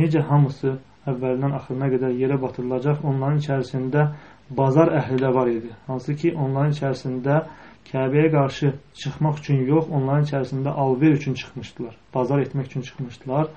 [0.02, 0.74] necə hamısı
[1.10, 4.08] əvvəlindən axırına qədər yerə batırılacaq, onların içərisində
[4.50, 5.70] bazar əhli də var idi.
[5.86, 7.42] Hansı ki, onların içərisində
[7.84, 8.68] Kəbəyə qarşı
[9.00, 11.96] çıxmaq üçün yox, onların içərisində alver üçün çıxmışdılar.
[12.14, 13.50] Bazar etmək üçün çıxmışdılar.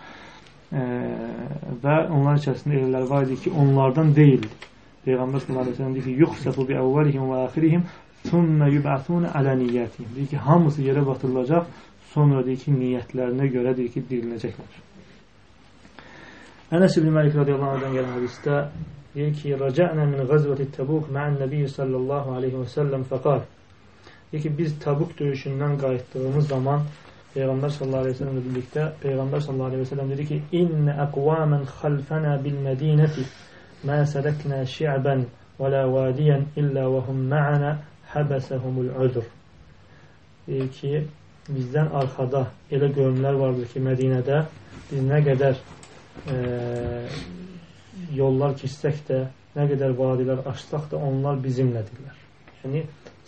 [0.71, 0.81] E,
[1.83, 4.51] və onların içərisində elələr var idi ki, onlardan deyildi.
[5.05, 7.85] Peyğəmbər sallallahu əleyhi və səlləm deyir ki, "Yuxsafu bi əvvəlihim və axirihim,
[8.27, 11.71] thumma yub'athuna ala niyyatihim." Deyir ki, hamısı yerə batırılacaq,
[12.13, 14.86] sonra deyir ki, niyyətlərinə görə deyir ki, diriləcəklər.
[16.67, 18.55] Ənəs ibn Məlik radiyallahu anhdan gələn hədisdə
[19.13, 23.45] deyir ki, "Rəcə'nə min ğazvati Təbuk ma'an Nəbi sallallahu alayhi və səlləm fəqal."
[24.31, 26.83] Deyir ki, biz Təbuk döyüşündən qayıtdığımız zaman
[27.35, 31.63] Peyğəmbər sallallahu əleyhi və səlləmlə birlikdə Peyğəmbər sallallahu əleyhi və səlləm dedi ki: "İnne aqwaman
[31.77, 33.23] xalfana bil Mədinəti
[33.87, 35.25] ma sadakna şi'ban
[35.59, 37.71] və la vadiyan illə və hum ma'ana
[38.11, 39.23] habasahumul uzr."
[40.49, 41.07] Deyir ki,
[41.47, 44.43] bizdən arxada elə qövmlər vardır ki, Mədinədə
[44.91, 45.63] biz nə qədər
[46.25, 46.37] e,
[48.17, 49.23] yollar keçsək də,
[49.57, 52.19] nə qədər vadilər açsaq da onlar bizimlədirlər.
[52.63, 52.83] Yəni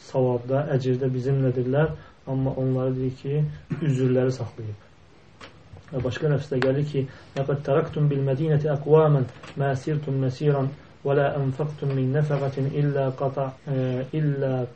[0.10, 1.96] savabda, əcirdə bizimlədirlər,
[2.30, 3.42] amma onları deyir ki,
[3.82, 4.86] üzürləri saxlayıb.
[5.90, 9.26] Və başqa nəfsdə gəlir ki, "Laqad taraktum bil Mədinəti aqwaman
[9.58, 10.70] ma sirtum masiran
[11.06, 13.46] və la anfaqtum min nafaqatin illa qata
[14.20, 14.68] illa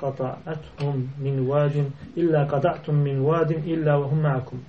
[0.00, 4.60] qata'athum min wadin illa qata'tum min wadin illa və hum ma'akum."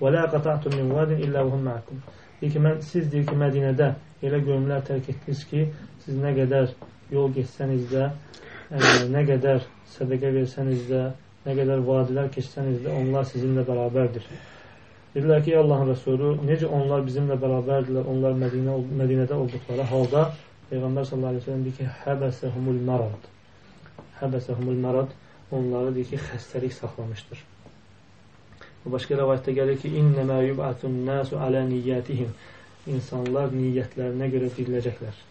[0.00, 2.00] Və la qata'tum min wadin illa və hum ma'akum.
[2.40, 3.92] Deyir ki, mən, siz deyir ki, Mədinədə
[4.26, 5.66] elə qövmlər tərk etdiniz ki,
[6.04, 6.72] siz nə qədər
[7.14, 8.08] yol geçsəniz də,
[8.70, 8.80] ə,
[9.14, 9.62] nə qədər
[9.94, 11.04] sədəqə versəniz də,
[11.44, 14.26] nə qədər vadilər keçsəniz də, onlar sizinlə bərabərdir.
[15.14, 20.24] Dedilər ki, Allahın Rəsulü, necə onlar bizimlə bərabərdirlər, onlar Mədinə, Mədinədə olduqları halda
[20.72, 23.28] Peyğəmbər sallallahu əleyhi və səlləm deyir ki, həbəsəhumul marad.
[24.18, 25.14] Həbəsəhumul marad
[25.54, 27.44] onları deyir ki, xəstəlik saxlamışdır.
[28.84, 32.32] Və başqa rəvayətdə gəlir ki, "İnnəmə yub'atun nasu alə niyyətihim."
[32.94, 35.22] İnsanlar niyyətlərinə görə diriləcəklər.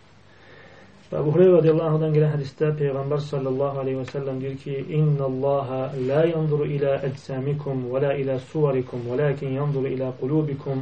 [1.11, 5.27] Və Əbu Hureyra radiyallahu anhudan gələn hədisdə Peyğəmbər sallallahu aleyhi və səlləm deyir ki, İnna
[5.27, 10.81] Allaha la yanzuru ilə əcsamikum və la ilə suvarikum və lakin yanzuru ilə qulubikum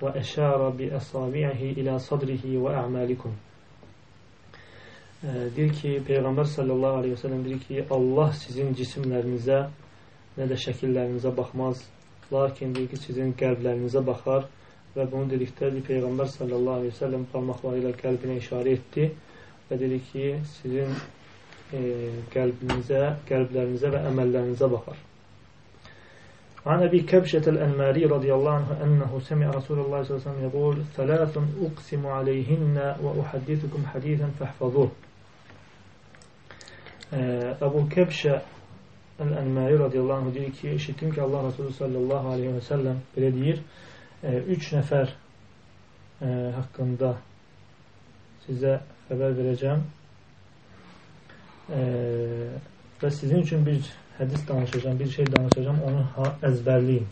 [0.00, 3.34] və əşara bi əsabi'ihi ilə sadrihi və ə'malikum.
[5.58, 9.60] Deyir ki, Peyğəmbər sallallahu aleyhi və səlləm deyir ki, Allah sizin cisimlərinizə
[10.38, 11.84] nə də şəkillərinizə baxmaz,
[12.31, 14.47] lakin deyir ki, sizin qəlblərinizə baxar
[14.95, 19.07] və bunu dedikdə Peyğəmbər sallallahu aleyhi və səlləm parmaqları ilə qəlbinə işarə etdi
[19.69, 20.25] və dedi ki,
[20.57, 20.91] sizin
[21.73, 21.85] e,
[22.33, 25.07] qəlbinizə, qəlblərinizə və əməllərinizə baxar.
[26.65, 30.43] عن أبي كبشة الأنماري رضي الله عنه أنه سمع رسول الله صلى الله عليه وسلم
[30.49, 34.89] يقول ثلاث أقسم عليهن وأحدثكم حديثا فاحفظوه
[37.61, 38.41] Ebu Kebşe
[39.20, 43.62] El-Enmari radıyallahu anh deyir ki, eşittim ki Allah Resulü sallallahu aleyhi ve sellem belə deyir,
[44.22, 45.08] e, üç nəfər
[46.20, 47.14] e, haqqında
[48.44, 48.74] sizə
[49.08, 49.86] xəbər verəcəm
[51.72, 51.80] e,
[53.00, 56.04] və sizin üçün bir hədis danışacağım, bir şey danışacağım, onu
[56.50, 57.08] əzbərləyin.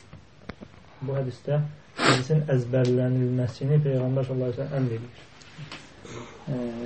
[1.01, 1.63] Bu hədisdə
[2.05, 5.13] hədisin əzbərlənilməsini Peyğəmbər sallallahu əleyhi və səlləm əmr edir.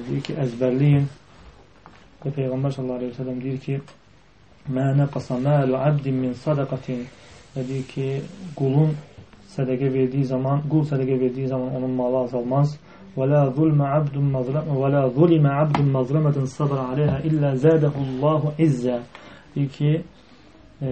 [0.08, 1.06] Deyir ki, əzbərləyin
[2.24, 3.80] və Peyğəmbər sallallahu əleyhi və səlləm deyir ki,
[4.69, 7.01] "Mə naqasa malu abdin min sadaqatin"
[7.55, 8.07] və deyir ki,
[8.59, 8.95] qulun
[9.55, 12.77] sədəqə verdiyi zaman, qul sədəqə verdiyi zaman onun malı azalmaz.
[13.17, 18.97] ولا ظلم عبد مظلم ولا ظلم عبد مظلمة صبر عليها إلا زاده الله عزا
[19.55, 19.91] deyir ki
[20.81, 20.91] e,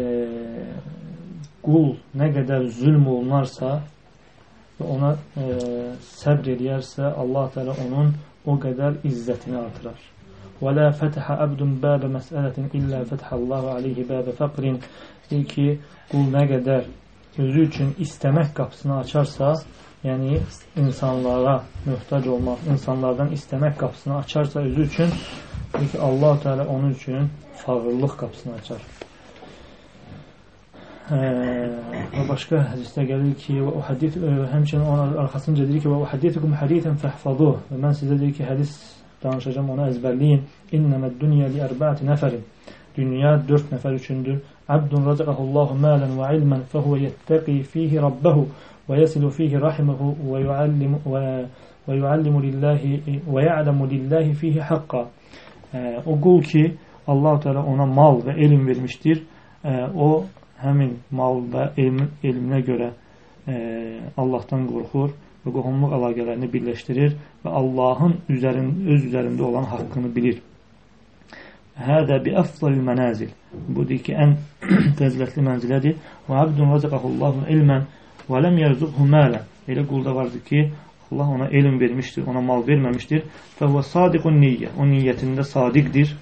[1.66, 3.72] qul nə qədər zülm olunarsa
[4.78, 5.48] və ona e,
[6.22, 8.14] səbr eləyərsə Allah Teala onun
[8.46, 9.98] o qədər izzətini artırar.
[10.61, 14.79] Və la fataha abdun baba məsələtin illə fatahallahu alayhi baba faqrin
[15.31, 15.67] deyir ki
[16.13, 16.87] qul nə qədər
[17.39, 19.55] özü üçün istəmək qapısını açarsa
[20.05, 20.41] yəni
[20.77, 25.11] insanlara möhtac olmaq, insanlardan istəmək qapısını açarsa özü üçün,
[25.73, 28.83] ki, Allah Teala onun üçün fağırlıq qapısını açar.
[31.11, 34.17] Və başqa hədisdə gəlir ki, və o hədis
[34.53, 37.53] həmçinin onun arxasınca deyir ki, və o hədisukum hadisən fəhfazu.
[37.71, 38.75] Və mən sizə deyir ki, hədis
[39.24, 40.42] danışacağam, onu əzbərləyin.
[40.74, 42.44] İnnəməd dünya li ərbəti nəfərin.
[42.96, 44.42] Dünya dörd nəfər üçündür.
[44.68, 48.48] Abdun razaqahullahu malen və ilmən fəhuvə yettəqi fihi rabbəhu
[48.90, 50.94] ويصل فيه رحمه ويعلم
[51.88, 52.82] ويعلم لله
[53.28, 55.08] ويعلم لله fihi haqqa.
[56.06, 56.78] O qul ki
[57.08, 59.24] Allah Teala ona mal və elm vermişdir.
[59.96, 60.26] O
[60.64, 62.90] həmin mal və elm, elminə görə
[64.18, 65.14] Allahdan qorxur
[65.47, 70.43] və qohumluq əlaqələrini birləşdirir və Allahın üzərin, öz üzərində olan haqqını bilir.
[71.77, 73.31] Hədə bi əfzalil mənazil.
[73.69, 74.35] Bu deyir ki, ən
[74.99, 76.01] fəzilətli mənzilədir.
[76.29, 77.85] Və abdun razaqahullahu ilmən
[78.27, 79.45] Və ləm yerzuqhu mələ.
[79.71, 80.63] Elə qulda vardır ki,
[81.11, 83.23] Allah ona elm vermişdir, ona mal verməmişdir.
[83.59, 84.73] Və huvə sadiqun niyyə.
[84.79, 86.15] O niyyətində sadiqdir.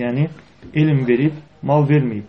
[0.00, 0.28] Yəni,
[0.74, 2.28] elm verib, mal verməyib.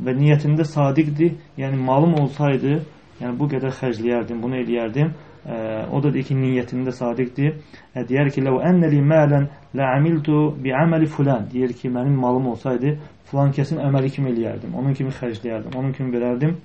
[0.00, 1.36] Və niyyətində sadiqdir.
[1.60, 2.78] Yəni, malım olsaydı,
[3.20, 5.12] yəni bu qədər xərcləyərdim, bunu eləyərdim.
[5.46, 7.54] O da deyir ki, niyyətində sadiqdir.
[7.94, 11.46] Deyər ki, ləv ennəli mələn lə'amiltu bi'əməli fulan.
[11.52, 12.96] Deyir ki, mənim malım olsaydı,
[13.30, 14.74] filan kəsin əməli kimi eləyərdim.
[14.76, 16.58] Onun kimi xərcləyərdim, onun kimi verərdim.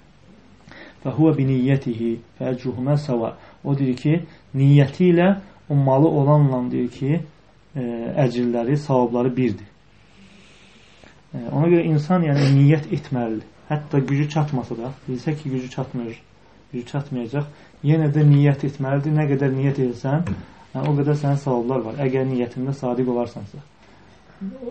[1.06, 3.36] Və huvə bi niyyətihi fəcruhumə səva.
[3.64, 4.20] O deyir ki,
[4.58, 5.30] niyyəti ilə
[5.70, 7.20] o malı olanla deyir ki,
[7.76, 7.84] e,
[8.26, 9.68] əcrləri, savabları birdir.
[11.34, 13.52] E, ona görə insan yəni niyyət etməlidir.
[13.70, 16.18] Hətta gücü çatmasa da, bilsə ki, gücü çatmır,
[16.76, 17.52] gücü çatmayacaq,
[17.84, 19.16] yenə də niyyət etməlidir.
[19.16, 20.26] Nə qədər niyyət etsən,
[20.76, 22.02] yəni, o qədər sənin savablar var.
[22.06, 23.64] Əgər niyyətində sadiq olarsansa.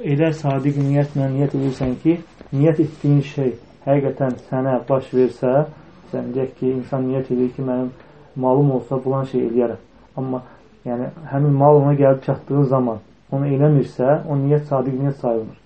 [0.04, 2.18] Elə sadiq niyyətlə niyyət edirsən ki,
[2.52, 5.64] niyyət etdiyin şey həqiqətən sənə baş versə,
[6.14, 7.88] Məsələn, deyək ki, insan niyyət edir ki, mənim
[8.38, 9.80] malım olsa bulan şey eləyərəm.
[10.16, 10.42] Amma
[10.86, 13.00] yəni, həmin mal ona gəlib çatdığı zaman
[13.34, 15.56] onu eləmirsə, o niyyət sadiq niyyət sayılmır.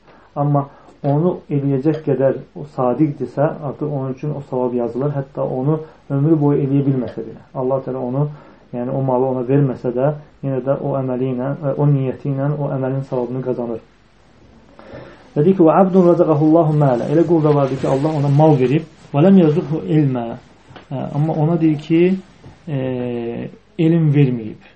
[0.40, 0.62] Amma
[1.02, 5.14] onu eləyəcək qədər o sadiqdirsə, artıq onun üçün o savab yazılır.
[5.14, 5.80] Hətta onu
[6.11, 7.44] ömrü boyu eləyə bilməsə belə.
[7.54, 8.26] Allah təala onu,
[8.74, 12.70] yəni o malı ona verməsə də, yenə də o əməli ilə, o niyyəti ilə o
[12.74, 13.80] əməlin savabını qazanır.
[15.38, 17.12] Deyir ki, və abdun razaqahullahu mələ.
[17.14, 20.24] Elə qul da vardır ki, Allah ona mal verib, Və ləm yazıqhu ilmə.
[20.90, 22.00] Amma ona deyir ki,
[22.68, 22.78] e,
[23.78, 24.66] elm verməyib.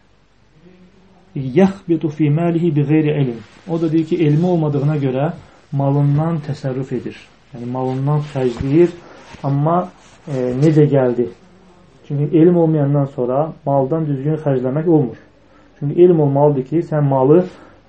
[1.34, 3.40] Yaxbitu fi malihi bi qeyri ilm.
[3.68, 5.32] O da deyir ki, elmi olmadığına görə
[5.72, 7.16] malından təsərrüf edir.
[7.54, 8.92] Yəni malından xərcləyir,
[9.44, 9.78] amma
[10.28, 11.28] e, necə gəldi?
[12.06, 15.16] Çünki elm olmayandan sonra maldan düzgün xərcləmək olmur.
[15.78, 17.44] Çünki elm olmalıdır ki, sən malı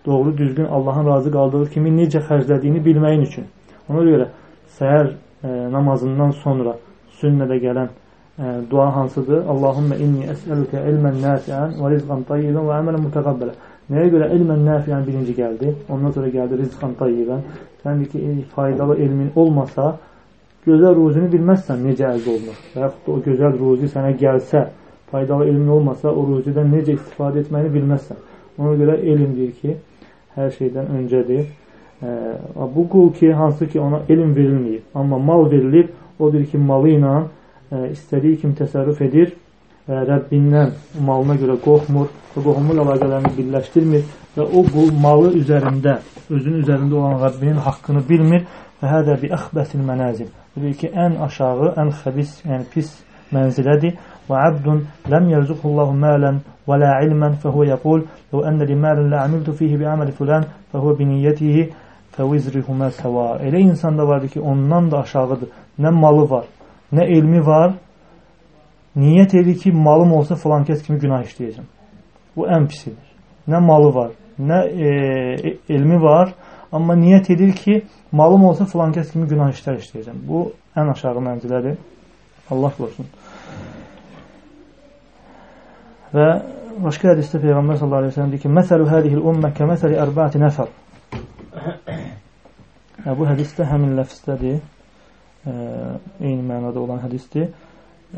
[0.05, 3.45] doğru düzgün Allahın razı qaldığı kimi necə xərclədiyini bilməyin üçün.
[3.89, 4.29] Ona görə
[4.79, 5.11] səhər
[5.43, 6.75] e, namazından sonra
[7.21, 9.45] sünnədə gələn e, dua hansıdır?
[9.53, 13.55] Allahümmə inni əsəlükə ilmən nəsiən və rizqan tayyibən və əmələn mütəqabbələ.
[13.91, 17.41] Nəyə görə elmən nəfiən birinci gəldi, ondan sonra gəldi rizqan tayyibən.
[17.83, 19.89] Sən ki, ey, faydalı elmin olmasa,
[20.63, 22.61] gözəl ruzunu bilməzsən necə əldə olunur.
[22.75, 24.61] Və yaxud da o gözəl ruzi sənə gəlsə,
[25.11, 28.23] faydalı elmin olmasa, o ruzidən necə istifadə etməyini bilməzsən.
[28.61, 29.75] Ona görə elm deyir ki,
[30.37, 31.43] hər şeydən öncədir.
[31.43, 32.15] E,
[32.75, 35.91] bu qul ki, hansı ki ona elm verilməyib, amma mal verilib,
[36.23, 39.35] odur ki, malı ilə e, istədiyi kimi təsərrüf edir
[39.87, 40.69] Rəbbindən
[41.03, 44.05] malına görə qorxmur və qohumul əlaqələrini birləşdirmir
[44.37, 45.97] və o qul malı üzərində,
[46.29, 48.45] özünün üzərində olan Rəbbinin haqqını bilmir
[48.79, 50.31] və hədə bi əxbətil mənazil.
[50.55, 52.95] Deyir ki, ən aşağı, ən xəbis, yəni pis
[53.35, 53.99] mənzilədir.
[54.29, 59.23] Və abdun ləm yerzuqullahu mələn və la ilmən fəhvə yəqul ləv ənə li mələn lə
[59.25, 61.65] amiltu fihi bi əməli fulən fəhvə bi niyyətihi
[62.15, 63.41] fəvizrihumə səva.
[63.43, 65.49] Elə insan da vardır ki, ondan da aşağıdır.
[65.83, 66.45] Nə malı var,
[66.95, 67.73] nə elmi var,
[68.99, 71.65] niyyət edir ki, malım olsa filan kəs kimi günah işləyəcəm.
[72.35, 73.09] Bu ən pisidir.
[73.49, 74.91] Nə malı var, nə e,
[75.49, 76.33] e, elmi var,
[76.71, 80.21] amma niyyət edir ki, malım olsa filan kəs kimi günah işlər işləyəcəm.
[80.27, 81.77] Bu ən aşağı mənzilədir.
[82.51, 83.07] Allah qorusun.
[86.13, 86.27] Və
[86.83, 90.69] başqa hədisdə Peyğəmbər sallallahu əleyhi və səlləm deyir ki: "Məsəlu hadihi'l ummə kəməsəli ərba'ati nəfər."
[93.17, 94.59] Bu hədisdə həmin ləfzdədir.
[95.43, 95.53] E,
[96.21, 97.49] eyni mənada olan hədisdir.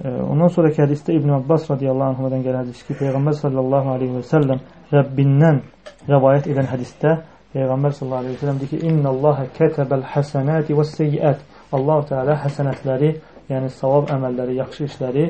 [0.03, 4.63] Ondan sonraki hədisdə İbn Abbas radiyallahu anhudan gələn hədis ki, Peyğəmbər sallallahu aleyhi və səlləm
[4.91, 5.61] Rəbbindən
[6.09, 7.13] rəvayət edən hədisdə
[7.53, 11.45] Peyğəmbər sallallahu aleyhi və səlləm deyir ki, İnna Allaha kətəbəl həsənəti və seyyiət.
[11.75, 13.13] Allah Teala həsənətləri,
[13.47, 15.29] yəni savab əməlləri, yaxşı işləri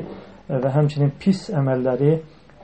[0.50, 2.16] və həmçinin pis əməlləri,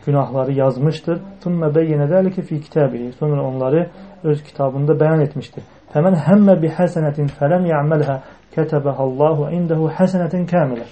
[0.03, 1.23] günahları yazmışdır.
[1.45, 3.13] Thumma beyyənə zəlikə fi kitabihi.
[3.21, 3.87] Sonra onları
[4.25, 5.63] öz kitabında bəyan etmişdir.
[5.95, 8.19] Fəmən həmmə bi həsənətin fələm ya'məlhə
[8.57, 10.91] kətəbəhəllahu indəhu həsənətin kamilə.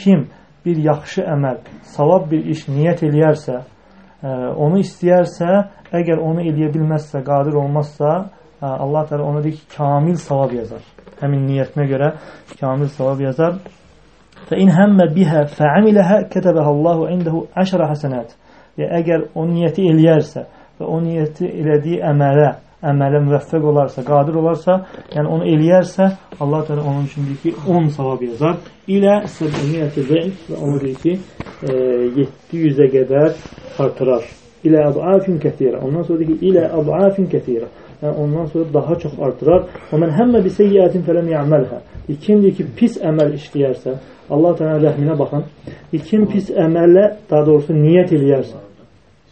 [0.00, 0.28] Kim
[0.66, 1.62] bir yaxşı əməl,
[1.94, 4.34] savab bir iş niyyət eləyərsə, ə,
[4.66, 5.52] onu istəyərsə,
[5.96, 8.12] əgər onu eləyə bilməzsə, qadir olmazsa,
[8.60, 10.84] ə, Allah təala ona deyir ki, kamil savab yazar.
[11.22, 12.12] Həmin niyyətinə görə
[12.60, 13.60] kamil savab yazar.
[14.46, 18.36] Fə in həmmə bihə fəamiləhə kətəbəhə Allahu indehu 10 həsənət.
[18.76, 20.44] Yəni əgər o niyyəti eləyərsə
[20.78, 22.50] və o niyyəti elədiyi əmələ
[22.90, 24.78] əmələ müvəffəq olarsa, qadir olarsa,
[25.14, 26.08] yəni onu eləyərsə,
[26.40, 28.58] Allah təala onun üçün deyir ki, 10 savab yazar.
[28.88, 31.16] İlə səbəniyyəti zəif və onu deyir ki,
[31.62, 31.76] e,
[32.52, 33.30] 700-ə qədər
[33.86, 34.28] artırar.
[34.66, 35.80] İlə əbafin kətirə.
[35.86, 37.70] Ondan sonra deyir ki, ilə əbafin kətirə.
[38.02, 39.64] Yəni ondan sonra daha çox artırar.
[39.90, 41.80] Və mən həmmə bir seyyiətin fələm yəməlhə.
[42.20, 43.96] Kim deyir ki, pis əməl işləyərsə,
[44.30, 45.46] Allah təala rəhminə baxın.
[46.08, 48.65] Kim pis əmələ, daha doğrusu niyyət eləyərsə,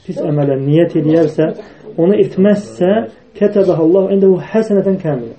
[0.07, 1.51] pis əmələ niyyət eləyərsə,
[1.97, 2.91] onu etməzsə,
[3.35, 5.35] Kətəbə Allah indəhu həsənətən kəmilə.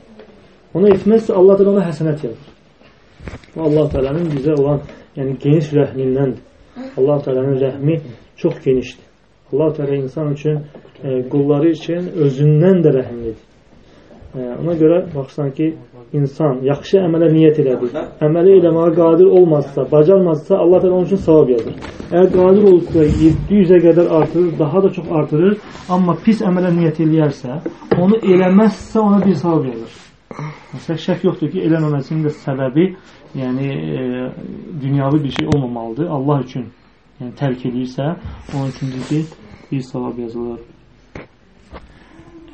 [0.75, 2.49] Onu etməzsə Allah da ona həsənət yazır.
[3.53, 4.81] Bu Allah Teala'nın bizə olan,
[5.15, 6.33] yəni geniş rəhmindən.
[6.97, 7.95] Allah Teala'nın rəhmi
[8.41, 9.05] çox genişdir.
[9.53, 10.59] Allah Teala insan üçün,
[11.03, 13.43] e, qulları üçün özündən də rəhimlidir.
[14.35, 15.75] E, ona görə baxsan ki,
[16.17, 17.89] insan yaxşı əmələ niyyət elədi.
[18.25, 21.75] Əməli eləməyə qadir olmazsa, bacarmazsa Allah Teala onun üçün savab yazır.
[22.11, 25.57] Əgər qadir olsa 700-ə qədər artırır, daha da çox artırır,
[25.89, 27.59] amma pis əmələ niyyət eləyərsə,
[28.01, 30.01] onu eləməzsə ona bir savab yazır.
[30.75, 32.89] Məsələn, şək yoxdur ki, eləməməsinin də səbəbi,
[33.39, 34.05] yəni e,
[34.81, 36.09] dünyavi bir şey olmamalıdır.
[36.17, 36.65] Allah üçün
[37.21, 38.15] yəni, tərk edirsə,
[38.53, 39.21] onun üçün ki,
[39.71, 40.59] bir savab yazılır.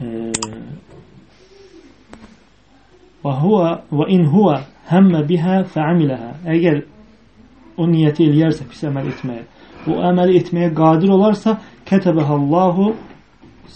[0.01, 0.31] E,
[3.21, 6.31] Və huwa və in huwa həmmə bihə fəamiləhə.
[6.55, 6.81] Əgər
[7.77, 9.43] o niyyəti eləyərsə pis əməl etməyə,
[9.85, 11.57] bu əməli etməyə qadir olarsa,
[11.89, 12.91] kətəbəhəllahu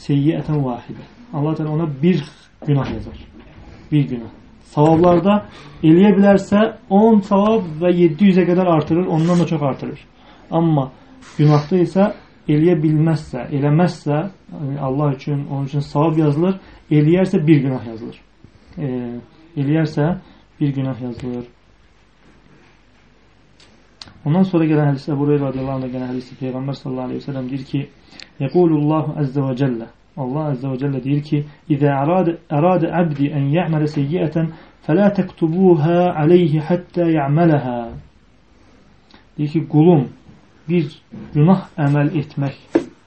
[0.06, 1.06] seyyiətən vahidə.
[1.34, 2.24] Allah təala ona bir
[2.66, 3.18] günah yazar.
[3.92, 4.34] Bir günah.
[4.74, 5.40] Savablarda
[5.84, 10.00] eləyə bilərsə 10 savab və 700-ə qədər artırır, ondan da çox artırır.
[10.52, 10.90] Amma
[11.38, 12.10] günahda isə
[12.48, 14.20] eləyə bilməzsə, eləməzsə,
[14.88, 16.60] Allah üçün, onun üçün savab yazılır,
[16.92, 18.20] eləyərsə bir günah yazılır.
[18.78, 18.90] E,
[19.58, 20.08] eləyərsə
[20.60, 21.46] bir günah yazılır.
[24.26, 27.50] Ondan sonra gələn hədis Əbu Hüreyrə radiyallahu anh gələn hədisi Peyğəmbər sallallahu əleyhi və səlləm
[27.52, 27.82] deyir ki:
[28.42, 29.88] "Yəqulullahu azza və cəllə"
[30.18, 34.52] Allah azza və cəllə deyir ki: "İzə arada arada abdi an ya'mala seyyi'atan
[34.88, 37.78] fala taktubuha alayhi hatta ya'malaha."
[39.38, 40.08] Deyir ki, qulum
[40.70, 40.86] bir
[41.34, 42.56] günah əməl etmək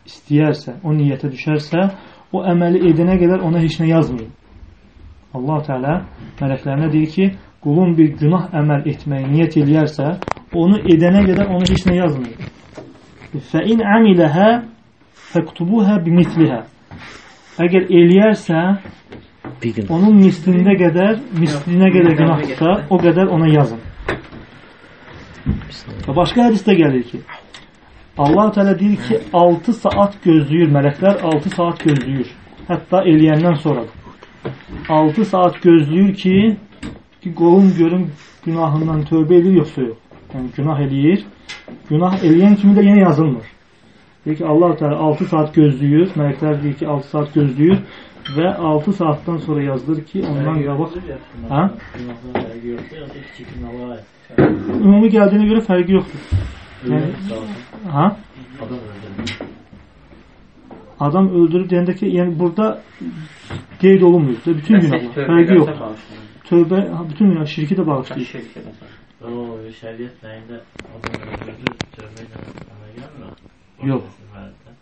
[0.09, 1.89] istəyərsə, o niyyətə düşərsə,
[2.33, 4.31] o əməli edənə qədər ona heç nə yazmayın.
[5.37, 5.95] Allah Teala
[6.41, 7.27] mələklərinə deyir ki,
[7.65, 10.07] qulun bir günah əməl etməyi niyyət eləyərsə,
[10.57, 12.47] onu edənə qədər onu heç nə yazmır.
[13.51, 14.49] Fə in amiləhə
[15.33, 16.63] fəktubuhə bimislihə.
[17.61, 18.63] Əgər eləyərsə,
[19.91, 23.85] onun mislində qədər, mislinə qədər günahsa, o qədər ona yazın.
[26.07, 27.21] Və başqa hədisdə gəlir ki,
[28.19, 32.33] Allah Teala deyir ki 6 saat gözləyir mələklər 6 saat gözləyir.
[32.69, 33.85] Hətta eləyəndən sonra
[34.89, 36.57] 6 saat gözləyir ki
[37.23, 38.11] ki qolum görüm
[38.45, 39.99] günahından tövbə edir yoxsa yox.
[40.35, 41.25] Yəni günah eləyir.
[41.89, 43.47] Günah eləyən kimi də yenə yazılmır.
[44.25, 46.13] Deyir ki Allah Teala 6 saat gözləyir.
[46.21, 47.79] Mələklər deyir ki 6 saat gözləyir
[48.37, 50.97] və 6 saatdan sonra yazılır ki ondan qabaq
[51.53, 51.63] hə?
[54.39, 56.21] Ümumi gəldiyinə görə fərqi yoxdur.
[56.89, 57.13] Yəni,
[57.95, 58.07] ha?
[61.01, 62.69] Adam öldürüb deyəndə ki, yəni burada
[63.81, 64.39] qeyd olunmuyor.
[64.47, 65.29] Da bütün günahlar.
[65.31, 65.69] Fərqi yox.
[66.49, 68.29] Tövbə bütün günah şirki də bağışlayır.
[69.29, 69.31] O
[69.81, 70.61] şəriət nəyində
[71.97, 72.43] tövbə ilə
[72.75, 73.33] ona gəlmir.
[73.91, 74.05] Yox.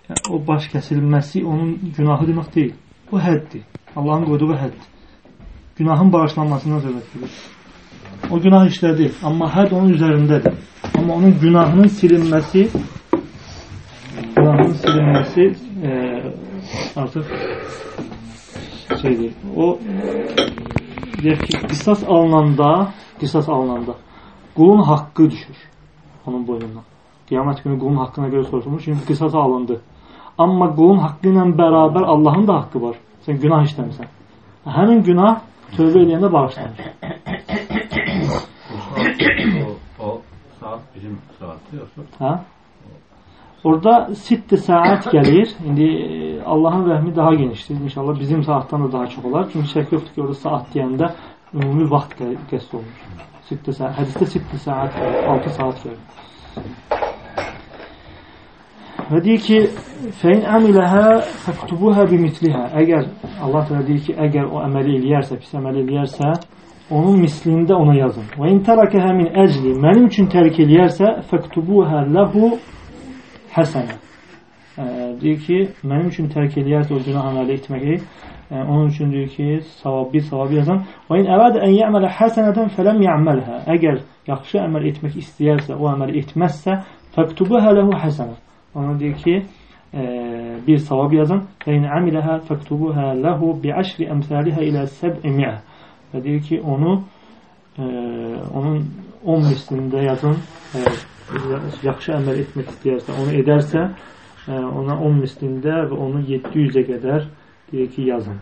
[0.08, 2.74] Yəni, o baş kəsilməsi onun günahı demək deyil.
[3.10, 3.64] Bu həddir.
[3.96, 4.90] Allahın qoyduğu həddir.
[5.78, 7.38] Günahın bağışlanmasından söhbət gedir.
[8.30, 10.54] O günah işlədi, amma hədd onun üzərindədir.
[10.98, 12.68] Amma onun günahının silinməsi
[14.36, 15.44] günahının silinməsi
[15.88, 15.90] e,
[16.96, 17.24] artıq
[19.02, 19.32] şeydir.
[19.56, 19.78] O
[21.22, 23.94] deyək ki, qisas alınanda, qisas alınanda
[24.56, 25.56] qulun haqqı düşür
[26.26, 26.84] onun boynundan.
[27.28, 29.80] Qiyamət günü qulun haqqına görə soruşulmuş, çünki qisas alındı.
[30.38, 32.96] Amma qulun haqqı ilə bərabər Allahın da haqqı var.
[33.26, 34.08] Sən günah işləmirsən.
[34.78, 35.40] Həmin günah
[35.76, 36.78] tövbə edəndə bağışlanır.
[39.66, 40.20] o, o
[40.60, 42.32] saat bizim saatı yoksa Hə?
[43.66, 45.48] Orada sitti saat gəlir.
[45.68, 47.80] İndi e, Allahın rəhmi daha genişdir.
[47.84, 49.46] İnşallah bizim saatdan da daha çox olar.
[49.52, 51.08] Çünki şək yoxdur ki, orada saat deyəndə
[51.54, 52.98] ümumi vaxt qə- qəsd olunur.
[53.48, 53.98] Sitti saat.
[53.98, 54.92] Hədisdə sitti saat,
[55.28, 55.98] 6 saat gəlir.
[59.10, 59.58] Və deyir ki,
[60.20, 61.02] fəin əmiləhə
[61.46, 62.62] fəktubuhə bimitlihə.
[62.82, 63.04] Əgər
[63.42, 66.32] Allah təala deyir ki, əgər o əməli eləyərsə, pis əməli eləyərsə,
[66.90, 68.30] onun mislində ona yazın.
[68.38, 72.06] Və in tərakəhə min əcli, mənim üçün tərk eləyərsə, fəktubuhə
[73.56, 73.96] həsənə.
[74.76, 74.84] E,
[75.20, 77.30] deyir ki, mənim üçün tərk eləyərsə o günah
[78.50, 80.82] e, onun üçün deyir ki, savab, bir savab yazın.
[81.08, 83.62] Və in əvədə ən yəmələ həsənədən fələm yəməlhə.
[83.74, 86.80] Əgər yaxşı əməl etmək istəyərsə, o əməli etməzsə,
[87.16, 88.36] fəktubuhə ləhu həsənə.
[88.76, 89.36] Ona deyir ki,
[89.94, 90.04] e,
[90.66, 91.42] bir savab yazın.
[91.64, 95.56] Və in əmiləhə fəktubuhə ləhu bi əmsalihə ilə səb'i mi'ə.
[96.12, 96.98] Və deyir ki, onu
[97.78, 97.84] e,
[98.52, 98.82] onun
[99.24, 100.36] 10 mislində yazın.
[100.76, 100.84] E,
[101.82, 103.82] yaxşı əməl etmək istəyərsə, onu edərsə,
[104.46, 107.26] e, ona 10 mislində və onu 700-ə qədər
[107.72, 108.38] deyir ki, yazın.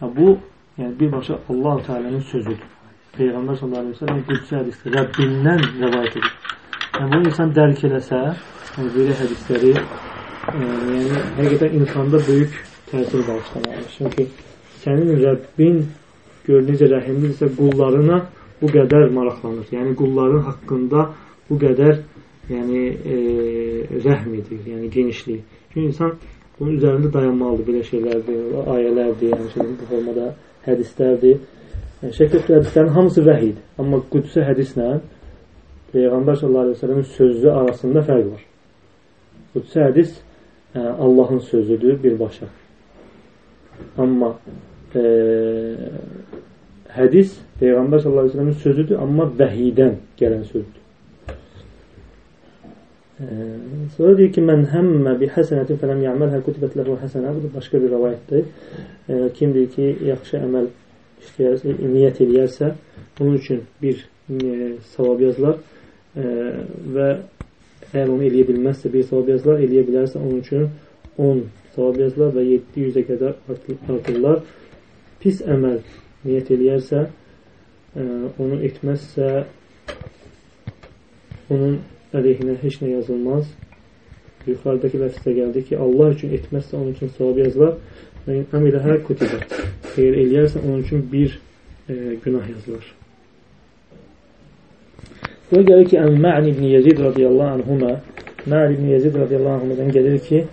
[0.00, 0.34] Bu,
[0.78, 2.62] yəni birbaşa Allah-u Teala'nın sözüdür.
[3.18, 6.34] Peyğəmbər sallallahu aleyhi ve sellem qüdsi hədisdə Rəbbindən rəvayət edir.
[6.96, 8.20] Yəni, bunu insan dərk eləsə,
[8.76, 9.80] yəni, belə hədisləri e,
[10.58, 12.60] yəni, həqiqətən insanda böyük
[12.90, 13.96] təsir bağışlamalıdır.
[13.96, 14.28] Çünki
[14.82, 15.82] sənin Rəbbin
[16.46, 18.22] gör necə rəhimlidirsə qullarına
[18.60, 19.68] bu qədər maraqlanır.
[19.74, 21.08] Yəni qulların haqqında
[21.50, 22.02] bu qədər
[22.50, 22.82] yəni
[23.14, 23.16] e,
[24.04, 25.42] rəhm edir, yəni genişlik.
[25.72, 26.14] Çünki insan
[26.58, 28.40] bunun üzərində dayanmalıdır belə şeylərdir,
[28.74, 30.30] ayələrdir, yəni şey, bu formada
[30.66, 31.42] hədislərdir.
[32.00, 33.62] Yəni, şəkil hədislərin hamısı vəhidir.
[33.78, 34.88] Amma qudsi hədislə
[35.90, 38.42] Peyğəmbər sallallahu əleyhi və səlləmin sözü arasında fərq var.
[39.54, 40.12] Qudsi hədis
[40.74, 42.46] ə, Allahın sözüdür birbaşa.
[43.98, 44.36] Amma
[44.94, 45.04] e,
[46.94, 50.79] hədis Peyğəmbər sallallahu əleyhi və səlləmin sözüdür, amma vəhidən gələn sözdür.
[53.20, 53.26] E,
[53.96, 57.34] sonra deyir ki, mən həmmə bi həsənətin fələm ya'məlhə kutibət ləhu həsənə.
[57.36, 58.46] Bu da başqa bir rivayətdir.
[59.08, 60.70] E, kim deyir ki, yaxşı əməl
[61.24, 62.72] işləyərsə, niyyət eləyərsə,
[63.18, 64.00] bunun üçün bir
[64.30, 65.60] e, savab yazılar
[66.16, 66.24] e,
[66.96, 67.08] və
[67.90, 70.68] əgər onu eləyə bilməzsə bir savab yazılar, eləyə bilərsə onun üçün
[71.18, 71.44] 10
[71.74, 74.42] savab yazılar və 700-ə qədər artırırlar.
[75.20, 75.80] Pis əməl
[76.24, 78.04] niyyət eləyərsə, ə,
[78.40, 79.30] onu etməzsə,
[81.50, 81.80] onun
[82.14, 83.50] əleyhinə heç nə yazılmaz.
[84.48, 87.74] Yuxarıdakı ləfsdə gəldi ki, Allah üçün etməzsə, onun üçün savab yazılar.
[88.26, 89.40] Və əmilə hər kutibə.
[89.96, 91.36] Eğer eləyərsə, onun üçün bir
[91.88, 92.88] e, günah yazılır.
[95.50, 97.96] Və gəlir ki, Ən-Mə'n ibn Yezid radiyallahu anhuma
[98.46, 100.44] Mə'n ibn Yezid radiyallahu anhumadan gəlir ki,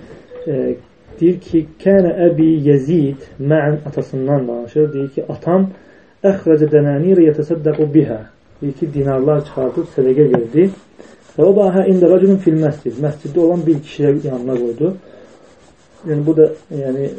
[0.47, 0.75] e,
[1.19, 4.89] deyir ki, Kənə əbi Yezid Mə'n atasından danışır.
[4.93, 5.69] Deyir ki, atam
[6.25, 8.19] əxrəcə dənənirə yətəsəddəqu bihə.
[8.61, 10.67] Deyir ki, dinarlar çıxardıb sədəqə verdi.
[11.37, 12.97] Və o bahə ində rəculun fil məscid.
[13.03, 14.93] Məsciddə olan bir kişiyə yanına qoydu.
[16.07, 17.09] Yəni, bu da yəni,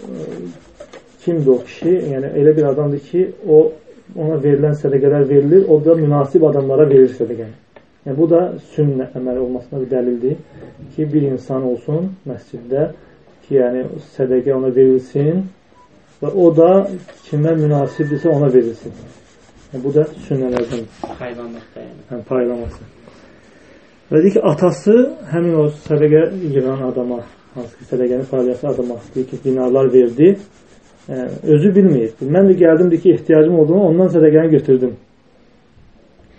[1.25, 1.93] kimdir o kişi?
[2.15, 3.61] Yəni, elə bir adamdır ki, o
[4.17, 7.55] ona verilən sədəqələr verilir, o da münasib adamlara verir sədəqəni.
[8.07, 8.43] Yəni, bu da
[8.73, 10.37] sünnə əməl olmasına bir dəlildir
[10.97, 12.91] ki, bir insan olsun məsciddə
[13.47, 15.45] ki, yəni sədəqə ona verilsin
[16.23, 16.73] və o da
[17.29, 18.95] kimə münasibdirsə ona verilsin.
[19.73, 20.87] Yəni, bu da sünnələrdən
[21.19, 22.07] Hayvanlıqda yəni.
[22.11, 22.98] yəni, paylaması.
[24.09, 24.95] Və deyir ki, atası
[25.33, 26.23] həmin o sədəqə
[26.55, 27.19] yığan adama,
[27.55, 30.31] hansı ki, sədəqənin fəaliyyəti adama deyir ki, dinarlar verdi.
[31.09, 32.15] E, özü bilməyir.
[32.37, 34.97] Mən də gəldim deyir ki, ehtiyacım olduğunu ondan sədəqəni götürdüm.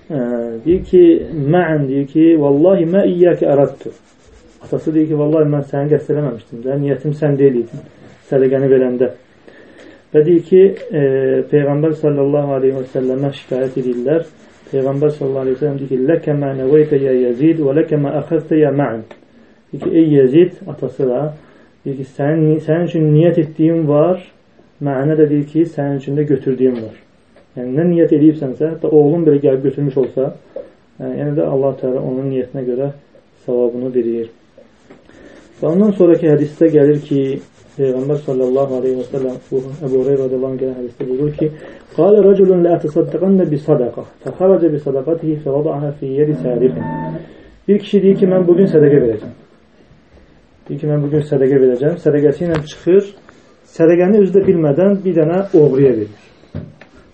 [0.09, 0.17] E,
[0.65, 1.03] deyir ki,
[1.55, 3.93] məən deyir ki, vallahi mə iyyəki əradtu.
[4.65, 6.65] Atası deyir ki, vallahi mən səni qəsd eləməmişdim.
[6.65, 7.85] Də, niyyətim sən deyil idin
[8.31, 9.13] sədəqəni verəndə.
[10.13, 11.01] Və deyir ki, e,
[11.53, 14.25] Peyğəmbər sallallahu aleyhi və səlləmə şikayət edirlər.
[14.71, 18.13] Peyğəmbər sallallahu aleyhi ve sellem deyir ki, Ləkə mə nəvəytə ya Yezid və ləkə mə
[18.21, 19.03] əxəztə ya mə'in.
[19.71, 21.21] Deyir ki, ey Yezid, atası da,
[21.85, 24.23] deyir ki, sənin, sənin üçün niyyət etdiyim var,
[24.85, 26.97] mənə də deyir ki, sənin üçün də götürdüyüm var.
[27.57, 30.33] Yəni, nə niyyət edibsənsə, hətta oğlun belə gəlib götürmüş olsa,
[31.01, 32.91] yəni də Allah Teala onun niyyətinə görə
[33.45, 34.29] savabını verir.
[35.59, 37.23] Və ondan sonraki hədisdə gəlir ki,
[37.79, 41.49] Peyğəmbər sallallahu aleyhi və səlləm bu Əbu Hureyra radiyallahu anh gələn hədisdə buyurur ki,
[41.95, 46.87] Qalə rəculun lə ətisaddəqannə bi sadaqa fəxarəcə bi sadaqatihi fəvada'ahə fi yeri sərifin
[47.69, 49.33] Bir kişi deyir ki, mən bugün sədəqə verəcəm.
[50.67, 51.99] Deyir ki, mən bugün sədəqə verəcəm.
[52.05, 53.11] Sədəqəsi ilə çıxır.
[53.75, 56.23] Sədəqəni özü də bilmədən bir dənə oğruya verir.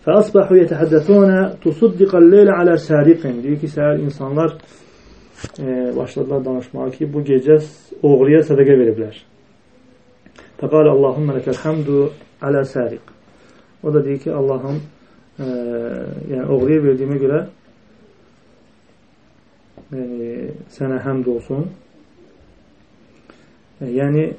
[0.05, 3.41] Fəasbahu yetəhəddəsunə tusuddiqal leylə alə səriqin.
[3.43, 4.55] Deyir ki, səhər insanlar
[5.59, 7.59] e, başladılar danışmağa ki, bu gecə
[8.03, 9.19] oğruya sədəqə veriblər.
[10.61, 12.01] Fəqalə Allahümmə ləkəl həmdu
[12.45, 13.13] alə səriq.
[13.83, 14.81] O da deyir ki, Allahım
[15.39, 15.47] e,
[16.31, 17.41] yəni oğluya verdiyimə görə
[19.93, 21.67] yəni, sənə həmd olsun.
[23.81, 24.29] E, yəni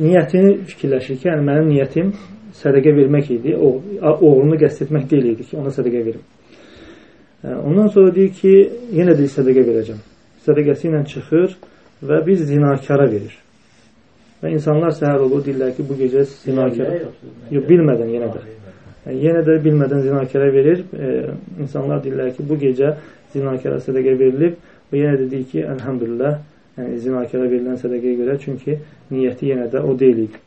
[0.00, 2.14] niyyətini fikirləşir ki, yəni mənim niyyətim
[2.56, 3.54] sədəqə vermək idi.
[3.56, 3.76] O,
[4.16, 6.24] oğlunu qəsd etmək deyil idi ki, ona sədəqə verim.
[7.44, 8.52] Ondan sonra deyir ki,
[8.96, 9.98] yenə də sədəqə verəcəm.
[10.46, 11.56] Sədəqəsi ilə çıxır
[12.08, 13.34] və bir zinakara verir.
[14.40, 17.02] Və insanlar səhər olur, deyirlər ki, bu gecə zinakərə,
[17.52, 18.42] yox, bilmədən yenə də.
[19.06, 20.82] Yəni, yenə də bilmədən zinakərə verir.
[20.96, 21.12] E,
[21.60, 22.96] insanlar deyirlər ki, bu gecə
[23.36, 24.58] zinakərə sədəqə verilib
[24.90, 26.42] və yenə də deyir ki, əlhəmdülillah,
[26.80, 28.80] yəni zinakərə verilən sədəqəyə görə, çünki
[29.12, 30.44] niyyəti yenə də o deyil idi.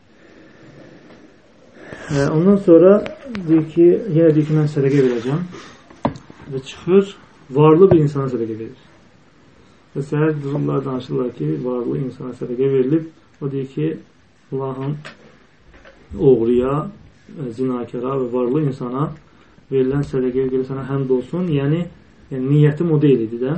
[2.10, 2.98] E, ondan sonra
[3.48, 5.44] deyir ki, yenə deyir ki, mən sədəqə verəcəm
[6.52, 7.16] və çıxır,
[7.56, 8.84] varlı bir insana sədəqə verir.
[9.96, 13.08] Və səhər durumlar danışırlar ki, varlı insana sədəqə verilib
[13.42, 13.98] O deyir ki,
[14.54, 14.96] Allahın
[16.20, 16.88] oğruya,
[17.40, 19.06] e, zinakara və varlı insana
[19.72, 21.48] verilən sədəqəyə görə sənə həmd olsun.
[21.54, 21.86] Yəni,
[22.32, 23.56] yəni niyyətim o deyil idi də.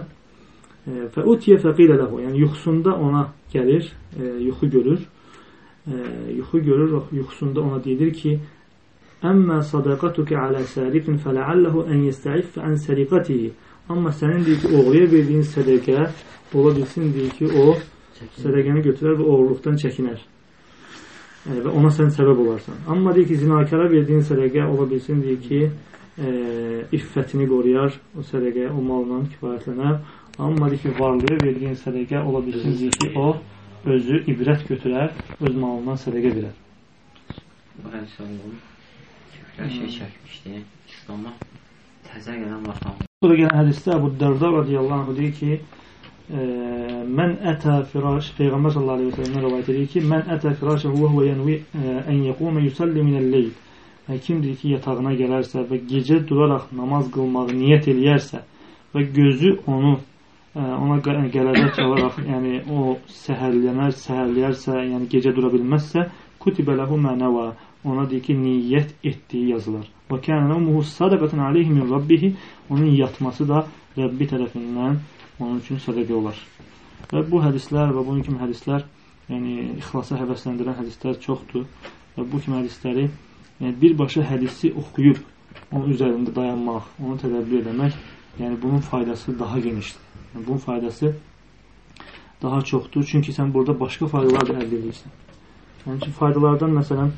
[0.86, 2.22] E, fə utiyə fəqilə ləhu.
[2.26, 3.24] Yəni, yuxusunda ona
[3.54, 3.90] gəlir,
[4.20, 5.02] e, yuxu görür.
[5.88, 5.94] E,
[6.38, 8.40] yuxu görür yuxusunda ona deyilir ki,
[9.22, 13.52] Əmmə sadaqatuke alə sərifin fələalləhu ən yestəiffə ən səriqatihi.
[13.94, 15.98] Amma sənin deyir ki, oğruya verdiyin sədəqə
[16.58, 17.76] ola bilsin deyir ki, o
[18.42, 20.24] sədəqəni götürər və oğurluqdan çəkinər.
[21.46, 22.82] Yəni, və ona sən səbəb olarsan.
[22.90, 25.62] Amma deyir ki, zinakara verdiyin sədəqə ola bilsin, deyir ki,
[26.18, 26.34] e,
[26.98, 30.02] iffətini qoruyar, o sədəqə o malla kifayətlənər.
[30.42, 33.36] Amma deyir ki, varlıya verdiyin sədəqə ola bilsin, deyir ki, o
[33.86, 36.60] özü ibrət götürər, öz malından sədəqə verər.
[37.82, 38.71] Bu hədisi olub,
[39.62, 41.32] küfrə şey çəkmişdi, İslam'a
[42.08, 42.98] təzə gələn vaxtdan.
[43.22, 45.60] Sonra gələn hədisdə Əbu Dərda radiyallahu anh deyir ki,
[47.18, 51.12] mən ətə firaş Peyğəmbər sallallahu əleyhi və səlləmdən rivayet edir ki, mən ətə firashəhu və
[51.14, 53.52] huve yanvi ən yəquma yusalli minəl-leyl.
[54.26, 58.42] Kimdir ki, yatağına gələrsə və gecə duraraq namaz qılmağı niyyət eləyərsə
[58.96, 60.00] və gözü onu
[60.56, 66.10] ona gələcək olaraq, yəni o səhərlənər, səhərləyərsə, yəni gecə dura bilməzsə,
[66.42, 67.46] kutibə ləhu mənəvə
[67.86, 69.88] ona deyir ki, niyyət etdiyi yazılır.
[70.12, 72.34] Və kənə umuhu sadaqatan aleyhi min rabbihi
[72.70, 73.66] onun yatması da
[73.98, 75.00] Rəbbi tərəfindən
[75.40, 76.38] onun üçün sədəqə olar.
[77.12, 78.86] Və bu hədislər və bunun kimi hədislər,
[79.32, 81.66] yəni ixlasa həvəsləndirən hədislər çoxdur
[82.18, 83.10] və bu kimi hədisləri
[83.62, 85.20] yəni birbaşa hədisi oxuyub
[85.72, 87.98] onun üzərində dayanmaq, onu tədəbbür etmək,
[88.40, 90.02] yəni bunun faydası daha genişdir.
[90.34, 91.14] Yəni, bunun faydası
[92.42, 95.14] daha çoxdur, çünki sən burada başqa faydalar da əldə edirsən.
[95.86, 97.12] Yəni ki, faydalardan məsələn,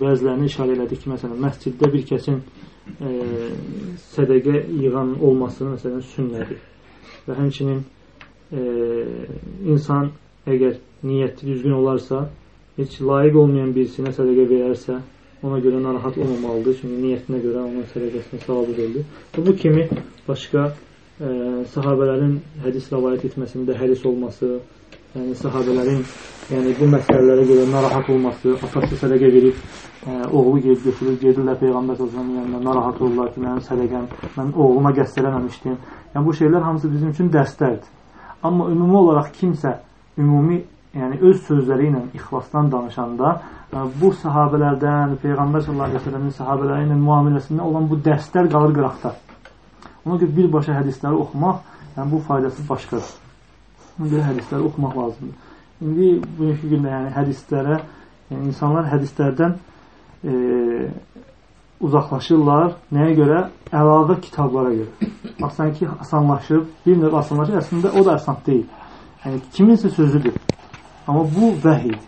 [0.00, 3.12] bəzilərini işarə elədik ki, məsələn, məsciddə bir kəsin e,
[4.12, 6.60] sədəqə yığan olması, məsələn, sünnədir
[7.26, 7.82] və həmçinin
[8.52, 8.64] e,
[9.74, 10.12] insan
[10.46, 12.26] əgər niyyəti düzgün olarsa,
[12.78, 15.00] heç layiq olmayan birisinə sədəqə verərsə,
[15.46, 16.78] ona görə narahat olmamalıdır.
[16.80, 19.06] Çünki niyyətinə görə onun sədəqəsinə savabı verilir.
[19.36, 19.86] Və bu kimi
[20.28, 21.28] başqa e,
[21.74, 24.58] sahabələrin hədis rəvayət etməsində həris olması,
[25.16, 26.02] yəni sahabələrin
[26.52, 31.58] yəni bu məsələlərə görə narahat olması, atası sədəqə verib, ə, e, oğlu gedib götürür, gedirlər
[31.62, 34.06] Peyğəmbər sallallahu yanına narahat olurlar ki, mənim sədəqəm,
[34.36, 35.76] mən oğluma qəsd eləməmişdim.
[36.14, 37.92] Yəni bu şeylər hamısı bizim üçün dərslərdir.
[38.42, 39.76] Amma ümumi olaraq kimsə
[40.18, 40.62] ümumi,
[40.96, 43.36] yəni öz sözləri ilə ixlasdan danışanda
[43.72, 48.76] ə, bu sahabələrdən, Peyğəmbər sallallahu əleyhi və səlləmin sahabələri ilə müamiləsində olan bu dərslər qalır
[48.80, 49.16] qıraqda.
[50.06, 51.64] Ona görə birbaşa hədisləri oxumaq
[51.96, 53.25] Yəni bu faydası başqadır.
[53.96, 55.52] Ona görə hədisləri oxumaq lazımdır.
[55.86, 57.78] İndi bugünkü gündə yəni hədislərə,
[58.30, 59.54] yəni insanlar hədislərdən
[60.24, 60.34] e,
[61.84, 62.74] uzaqlaşırlar.
[62.96, 63.44] Nəyə görə?
[63.72, 65.12] Əlavə kitablara görə.
[65.40, 68.66] Baxsan ki, asanlaşıb, bir növ asanlaşıb, əslində o da asan deyil.
[69.24, 70.36] Yəni kiminsə sözüdür.
[71.06, 72.04] Amma bu vəhidir.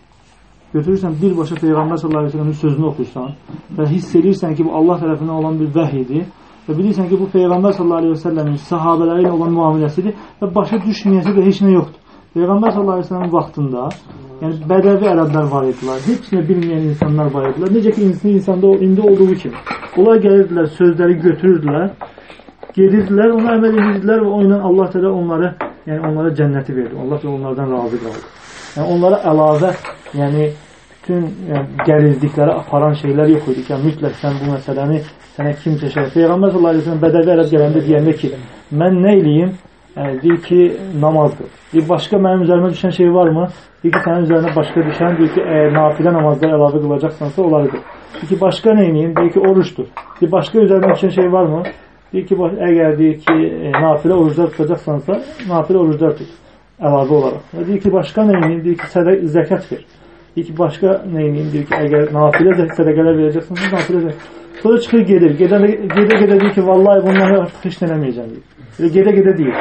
[0.73, 3.31] Götürürsən birbaşa Peyğəmbər sallallahu əleyhi və səlləmin sözünü oxuyursan
[3.77, 6.27] və hiss edirsən ki, bu Allah tərəfindən olan bir vəhidir
[6.69, 10.77] və bilirsən ki, bu Peyğəmbər sallallahu əleyhi və səlləmin sahabeləri ilə olan müamiləsidir və başa
[10.85, 12.01] düşməyəsi də heç nə yoxdur.
[12.35, 13.87] Peyğəmbər sallallahu əleyhi və səlləmin vaxtında,
[14.43, 17.73] yəni bədəvi ərəblər var idilər, heç nə bilməyən insanlar var idilər.
[17.73, 19.65] Necə ki, insan insanda indi olduğu kimi.
[19.97, 21.89] Onlar gəlirdilər, sözləri götürürdülər,
[22.77, 25.53] gedirdilər, ona əməl edirdilər və o ilə Allah təala onları,
[25.89, 26.95] yəni onlara cənnəti verdi.
[27.01, 28.25] Allah da onlardan razı qaldı.
[28.75, 29.71] Yəni onlara əlavə,
[30.21, 30.49] yəni
[30.93, 35.01] bütün yəni, gəlildikləri aparan şeylər yox idi ki, yəni, mütləq sən bu məsələni
[35.37, 36.11] sənə kim çəkər?
[36.15, 38.31] Peyğəmbər sallallahu əleyhi və səlləm bədəvi ərəb gələndə deyəndə ki,
[38.81, 39.51] mən nə eləyim?
[39.99, 40.59] Yəni, deyir ki,
[41.01, 41.49] namazdır.
[41.73, 43.47] Deyir, başqa mənim üzərimə düşən şey varmı?
[43.83, 47.81] Deyir ki, sənin üzərinə başqa düşən, deyir ki, əgər nafilə namazlar əlavə qılacaqsansa, onlardır.
[48.13, 49.15] Deyir ki, başqa nə eləyim?
[49.17, 49.87] Deyir ki, oruçdur.
[50.19, 51.61] Deyir, başqa üzərimə düşən şey varmı?
[52.13, 52.37] Deyir ki,
[52.69, 53.35] əgər deyir ki,
[53.69, 55.19] e, nafilə oruclar tutacaqsansa,
[55.49, 56.31] nafilə oruclar tut
[56.79, 57.53] əlavə olaraq.
[57.57, 58.59] Və deyir ki, başqa nə edeyim?
[58.65, 59.85] Deyir ki, sədəq, zəkat ver.
[60.35, 61.49] Deyir ki, başqa nə edeyim?
[61.53, 64.35] Deyir ki, əgər nafilə sədəqələr verəcəksənsə, nafilə zəkat.
[64.61, 65.31] Sonra çıxır gedir.
[65.39, 65.57] Gedə
[65.95, 68.45] gedə, gedə deyir ki, vallahi bunları artıq heç nə eləməyəcəm deyir.
[68.79, 69.59] Elə gedə gedə deyir.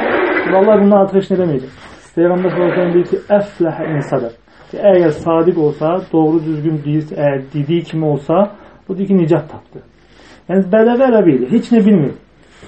[0.55, 1.77] Vallahi bunları artıq heç nə eləməyəcəm.
[2.17, 4.35] Peyğəmbər sallallahu əleyhi deyir ki, əfləhə in sadaq.
[4.71, 8.41] Ki, əgər sadiq olsa, doğru düzgün deyir, əgər dediyi kimi olsa,
[8.89, 9.85] bu deyir ki, nicat tapdı.
[10.51, 12.17] Yəni bədəvi ərəbi idi, heç nə bilmir.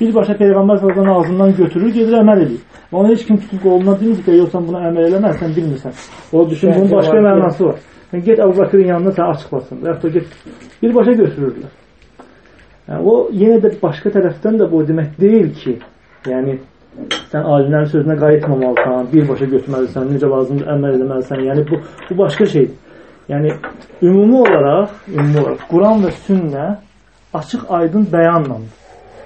[0.00, 2.62] Birbaşa Peyğəmbər sallallahu ağzından götürür, gedir əməl edir.
[2.92, 5.98] Onu heç kim tutub qolundan demir ki, yoxsa buna əməl eləməz, sən bilmirsən.
[6.32, 7.84] O düşün, bunun başqa mənası var.
[8.12, 9.82] Yəni, get Əbu Bakırın yanına sən açıqlasın.
[9.82, 10.40] Və yaxud da get,
[10.82, 11.74] birbaşa götürürlər.
[12.90, 15.76] Yəni, o yenə də başqa tərəfdən də bu demək deyil ki,
[16.26, 16.58] yəni
[17.30, 21.44] sən alimlərin sözünə qayıtmamalısan, birbaşa götürməlisən, necə lazımdır əməl etməlisən.
[21.46, 21.78] Yəni bu
[22.08, 22.74] bu başqa şeydir.
[23.30, 23.54] Yəni
[24.02, 26.66] ümumi olaraq, ümumi olaraq Quran və sünnə
[27.40, 28.76] açıq, aydın bəyanlandır.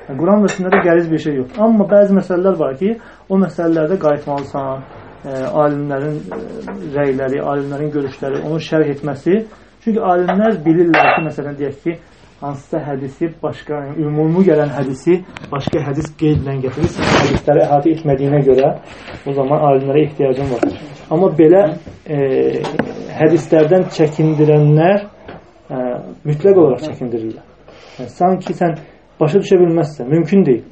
[0.09, 1.63] Yəni, Quran və sünnədə qəliz bir şey yoxdur.
[1.65, 2.95] Amma bəzi məsələlər var ki,
[3.33, 4.83] o məsələlərdə qayıtmalısan,
[5.25, 6.41] ə, alimlərin ə,
[6.99, 9.41] rəyləri, alimlərin görüşləri, onu şərh etməsi.
[9.85, 11.97] Çünki alimlər bilirlər ki, məsələn deyək ki,
[12.45, 15.19] hansısa hədisi başqa, yəni, ümumi gələn hədisi
[15.53, 16.99] başqa hədis qeydlə gətirir.
[17.23, 18.71] Hədisləri əhatə etmədiyinə görə
[19.27, 20.67] o zaman alimlərə ehtiyacın var.
[21.15, 21.63] Amma belə
[22.05, 22.19] e,
[23.21, 25.81] hədislərdən çəkindirənlər e,
[26.29, 27.43] mütləq olaraq çəkindirirlər.
[27.99, 28.79] Yəni, sanki sən
[29.21, 30.65] başa düşə bilməzsən, mümkün deyil.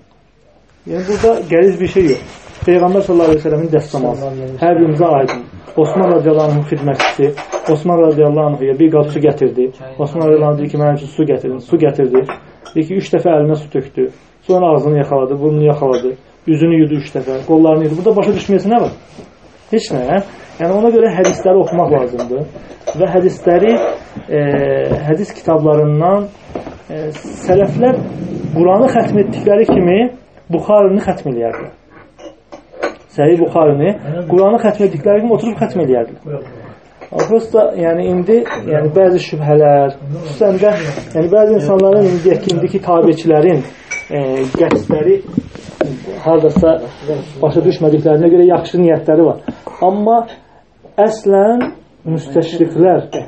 [0.90, 2.38] Yəni burada qəliz bir şey yox.
[2.66, 4.30] Peyğəmbər sallallahu əleyhi və səlləmin dəstəmazı
[4.62, 5.61] hər birimizə aiddir.
[5.76, 7.32] Osman radiyallahu anhın xidmətçisi
[7.72, 9.70] Osman radiyallahu anhıya bir qap su gətirdi.
[9.98, 11.60] Osman radiyallahu anh deyir ki, mənim üçün su gətirin.
[11.60, 12.20] Su gətirdi.
[12.74, 14.10] Deyir ki, üç dəfə əlinə su tökdü.
[14.46, 16.12] Sonra ağzını yaxaladı, burnunu yaxaladı.
[16.46, 17.96] Üzünü yudu üç dəfə, qollarını yudu.
[17.98, 18.92] Burada başa düşməyəsi nə var?
[19.72, 20.02] Heç nə.
[20.10, 20.22] Hə?
[20.60, 22.42] Yəni ona görə hədisləri oxumaq lazımdır.
[23.00, 23.72] Və hədisləri
[24.28, 24.40] e,
[25.08, 26.26] hədis kitablarından
[26.90, 27.06] e,
[27.46, 28.02] sələflər
[28.56, 30.00] Quranı xətm etdikləri kimi
[30.52, 31.72] Buxarını xətm eləyərdilər.
[33.16, 33.90] Səhih Buxarını
[34.30, 36.44] Quranı xətm etdikləri kimi oturub xətm eləyərdilər.
[37.12, 38.38] Prosta yəni indi
[38.72, 40.70] yəni bəzi şübhələr, xüsusən də
[41.16, 43.60] yəni bəzi insanların indi indiki tabiçilərin
[44.08, 44.22] e,
[44.56, 45.18] qəsdləri
[46.24, 46.78] hardasa
[47.42, 49.44] başa düşmədiklərinə görə yaxşı niyyətləri var.
[49.84, 50.18] Amma
[51.04, 51.68] əslən
[52.14, 53.20] müstəşriqlər e,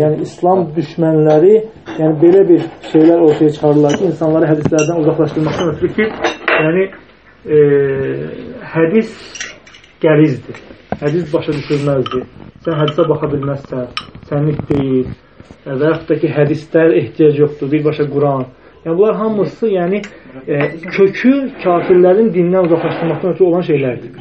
[0.00, 1.54] yəni İslam düşmənləri
[2.00, 6.08] yəni belə bir şeylər ortaya çıxarırlar ki, insanları hədislərdən uzaqlaşdırmaqdan ötürü ki,
[6.56, 6.88] yəni
[7.44, 9.12] e, hədis
[10.02, 10.60] gəlizdir.
[11.00, 12.26] Hədis başa düşülməzdir.
[12.64, 13.88] Sən hədisə baxa bilməzsən,
[14.28, 15.08] sənlik deyil.
[15.66, 18.46] Və yaxud da ki, hədislər ehtiyac yoxdur, birbaşa Quran.
[18.86, 19.98] Yəni bunlar hamısı yəni
[20.46, 20.56] e,
[20.96, 24.12] kökü kafirlərin dindən uzaqlaşdırmaqdan ötürü olan şeylərdir.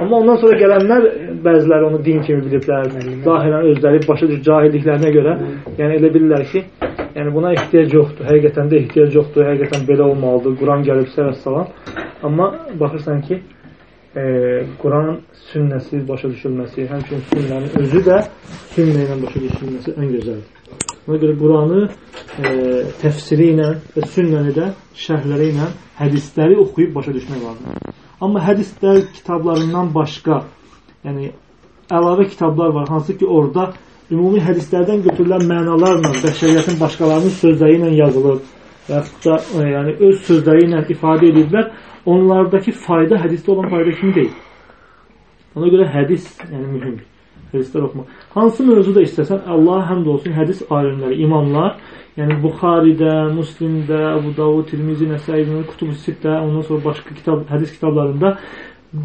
[0.00, 1.06] Amma ondan sonra gələnlər
[1.46, 2.92] bəziləri onu din kimi biliblər.
[3.24, 5.34] Zahirən özləri başa düş cahilliklərinə görə,
[5.80, 6.62] yəni elə bilirlər ki,
[7.16, 8.30] yəni buna ehtiyac yoxdur.
[8.30, 9.48] Həqiqətən də ehtiyac yoxdur.
[9.50, 10.54] Həqiqətən belə olmalıdır.
[10.62, 11.74] Quran gəlibsə və salam.
[12.22, 13.40] Amma baxırsan ki,
[14.16, 14.24] e,
[14.82, 18.18] Quran sünnəsi başa düşülməsi, həmçinin sünnənin özü də
[18.74, 20.48] sünnə ilə başa düşülməsi ən gözəldir.
[21.08, 22.50] Ona görə Quranı e,
[23.02, 24.68] təfsiri ilə və sünnəni də
[25.04, 27.94] şərhləri ilə hədisləri oxuyub başa düşmək lazımdır.
[28.22, 30.44] Amma hədislər kitablarından başqa,
[31.04, 31.32] yəni
[31.90, 33.72] əlavə kitablar var, hansı ki orada
[34.12, 38.44] ümumi hədislərdən götürülən mənalarla bəşəriyyətin başqalarının sözləri ilə yazılıb
[38.88, 41.72] və yaxud da e, yəni öz sözləri ilə ifadə ediblər.
[42.06, 44.36] Onlardakı fayda hədisdə olan fayda kimi deyil.
[45.56, 47.08] Ona görə hədis yəni mühümdür
[47.52, 48.12] hədislər oxumaq.
[48.32, 51.76] Hansı mövzuda istəsən, Allah həmd olsun, hədis alimləri, imamlar,
[52.16, 58.34] yəni Buxaridə, Müslimdə, Əbu Davud, Tirmizi, Nəsai, Kutubu Sittə, ondan sonra başqa kitab, hədis kitablarında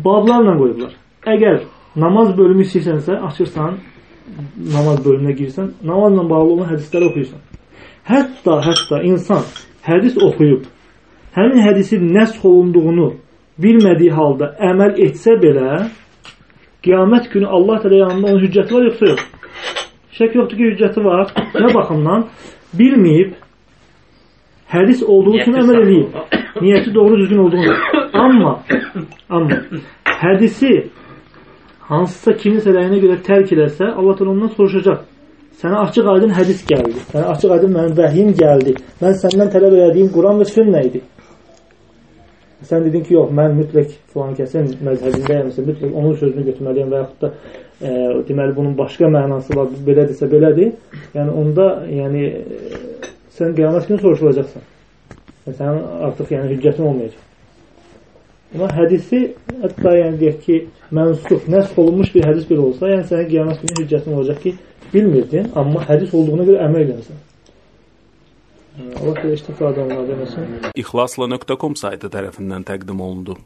[0.05, 0.95] bablarla qoyublar.
[1.27, 1.61] Əgər
[1.99, 3.77] namaz bölümü istəyirsənsə, açırsan,
[4.77, 7.43] namaz bölümünə girsən, namazla bağlı olan hədisləri oxuyursan.
[8.07, 9.43] Hətta, hətta insan
[9.83, 10.67] hədis oxuyub,
[11.38, 13.07] həmin hədisin nəsx olunduğunu
[13.63, 15.88] bilmədiyi halda əməl etsə belə,
[16.85, 19.25] qiyamət günü Allah təala yanında onun hüccəti var yoxsa yox?
[20.17, 21.33] Şək yoxdur ki, hüccəti var.
[21.53, 22.23] Nə baxımdan?
[22.77, 23.35] Bilməyib,
[24.73, 26.15] hədis olduğu üçün əməl edib.
[26.63, 27.75] Niyyəti doğru düzgün olduğunu.
[28.13, 28.53] Amma,
[29.29, 29.59] amma
[30.23, 30.71] hədisi
[31.91, 35.05] hansısa kiminsə rəyinə görə tərk eləsə, Allah təala ondan soruşacaq.
[35.61, 36.97] Sənə açıq aydın hədis gəldi.
[37.11, 38.73] Sənə açıq aydın mənim vəhiyim gəldi.
[39.01, 41.01] Mən səndən tələb elədiyim Quran və sünnə idi.
[42.65, 47.19] Sən dedin ki, yox, mən mütləq filan kəsin məzhəbindəyəmsə, mütləq onun sözünü götürməliyəm və yaxud
[47.21, 47.91] da e,
[48.29, 50.71] deməli bunun başqa mənası var, belədirsə belədir.
[51.13, 52.81] Yəni onda yəni e,
[53.37, 54.65] sən qiyamət günü soruşulacaqsan.
[55.45, 57.23] Və sənin artıq yəni hüccətin olmayacaq.
[58.55, 59.21] Amma hədisi
[59.61, 60.59] hətta yəni deyək ki,
[60.97, 64.57] mənsuf, nəsx olunmuş bir hədis belə olsa, yəni sənin qiyamət günü hüccətin olacaq ki,
[64.93, 67.26] bilmirdin, amma hədis olduğuna görə əməl eləmisən.
[68.78, 70.49] Allah belə iştifadə olmalı deməsin.
[70.78, 73.38] İxlasla.com saytı tərəfindən təqdim olundu.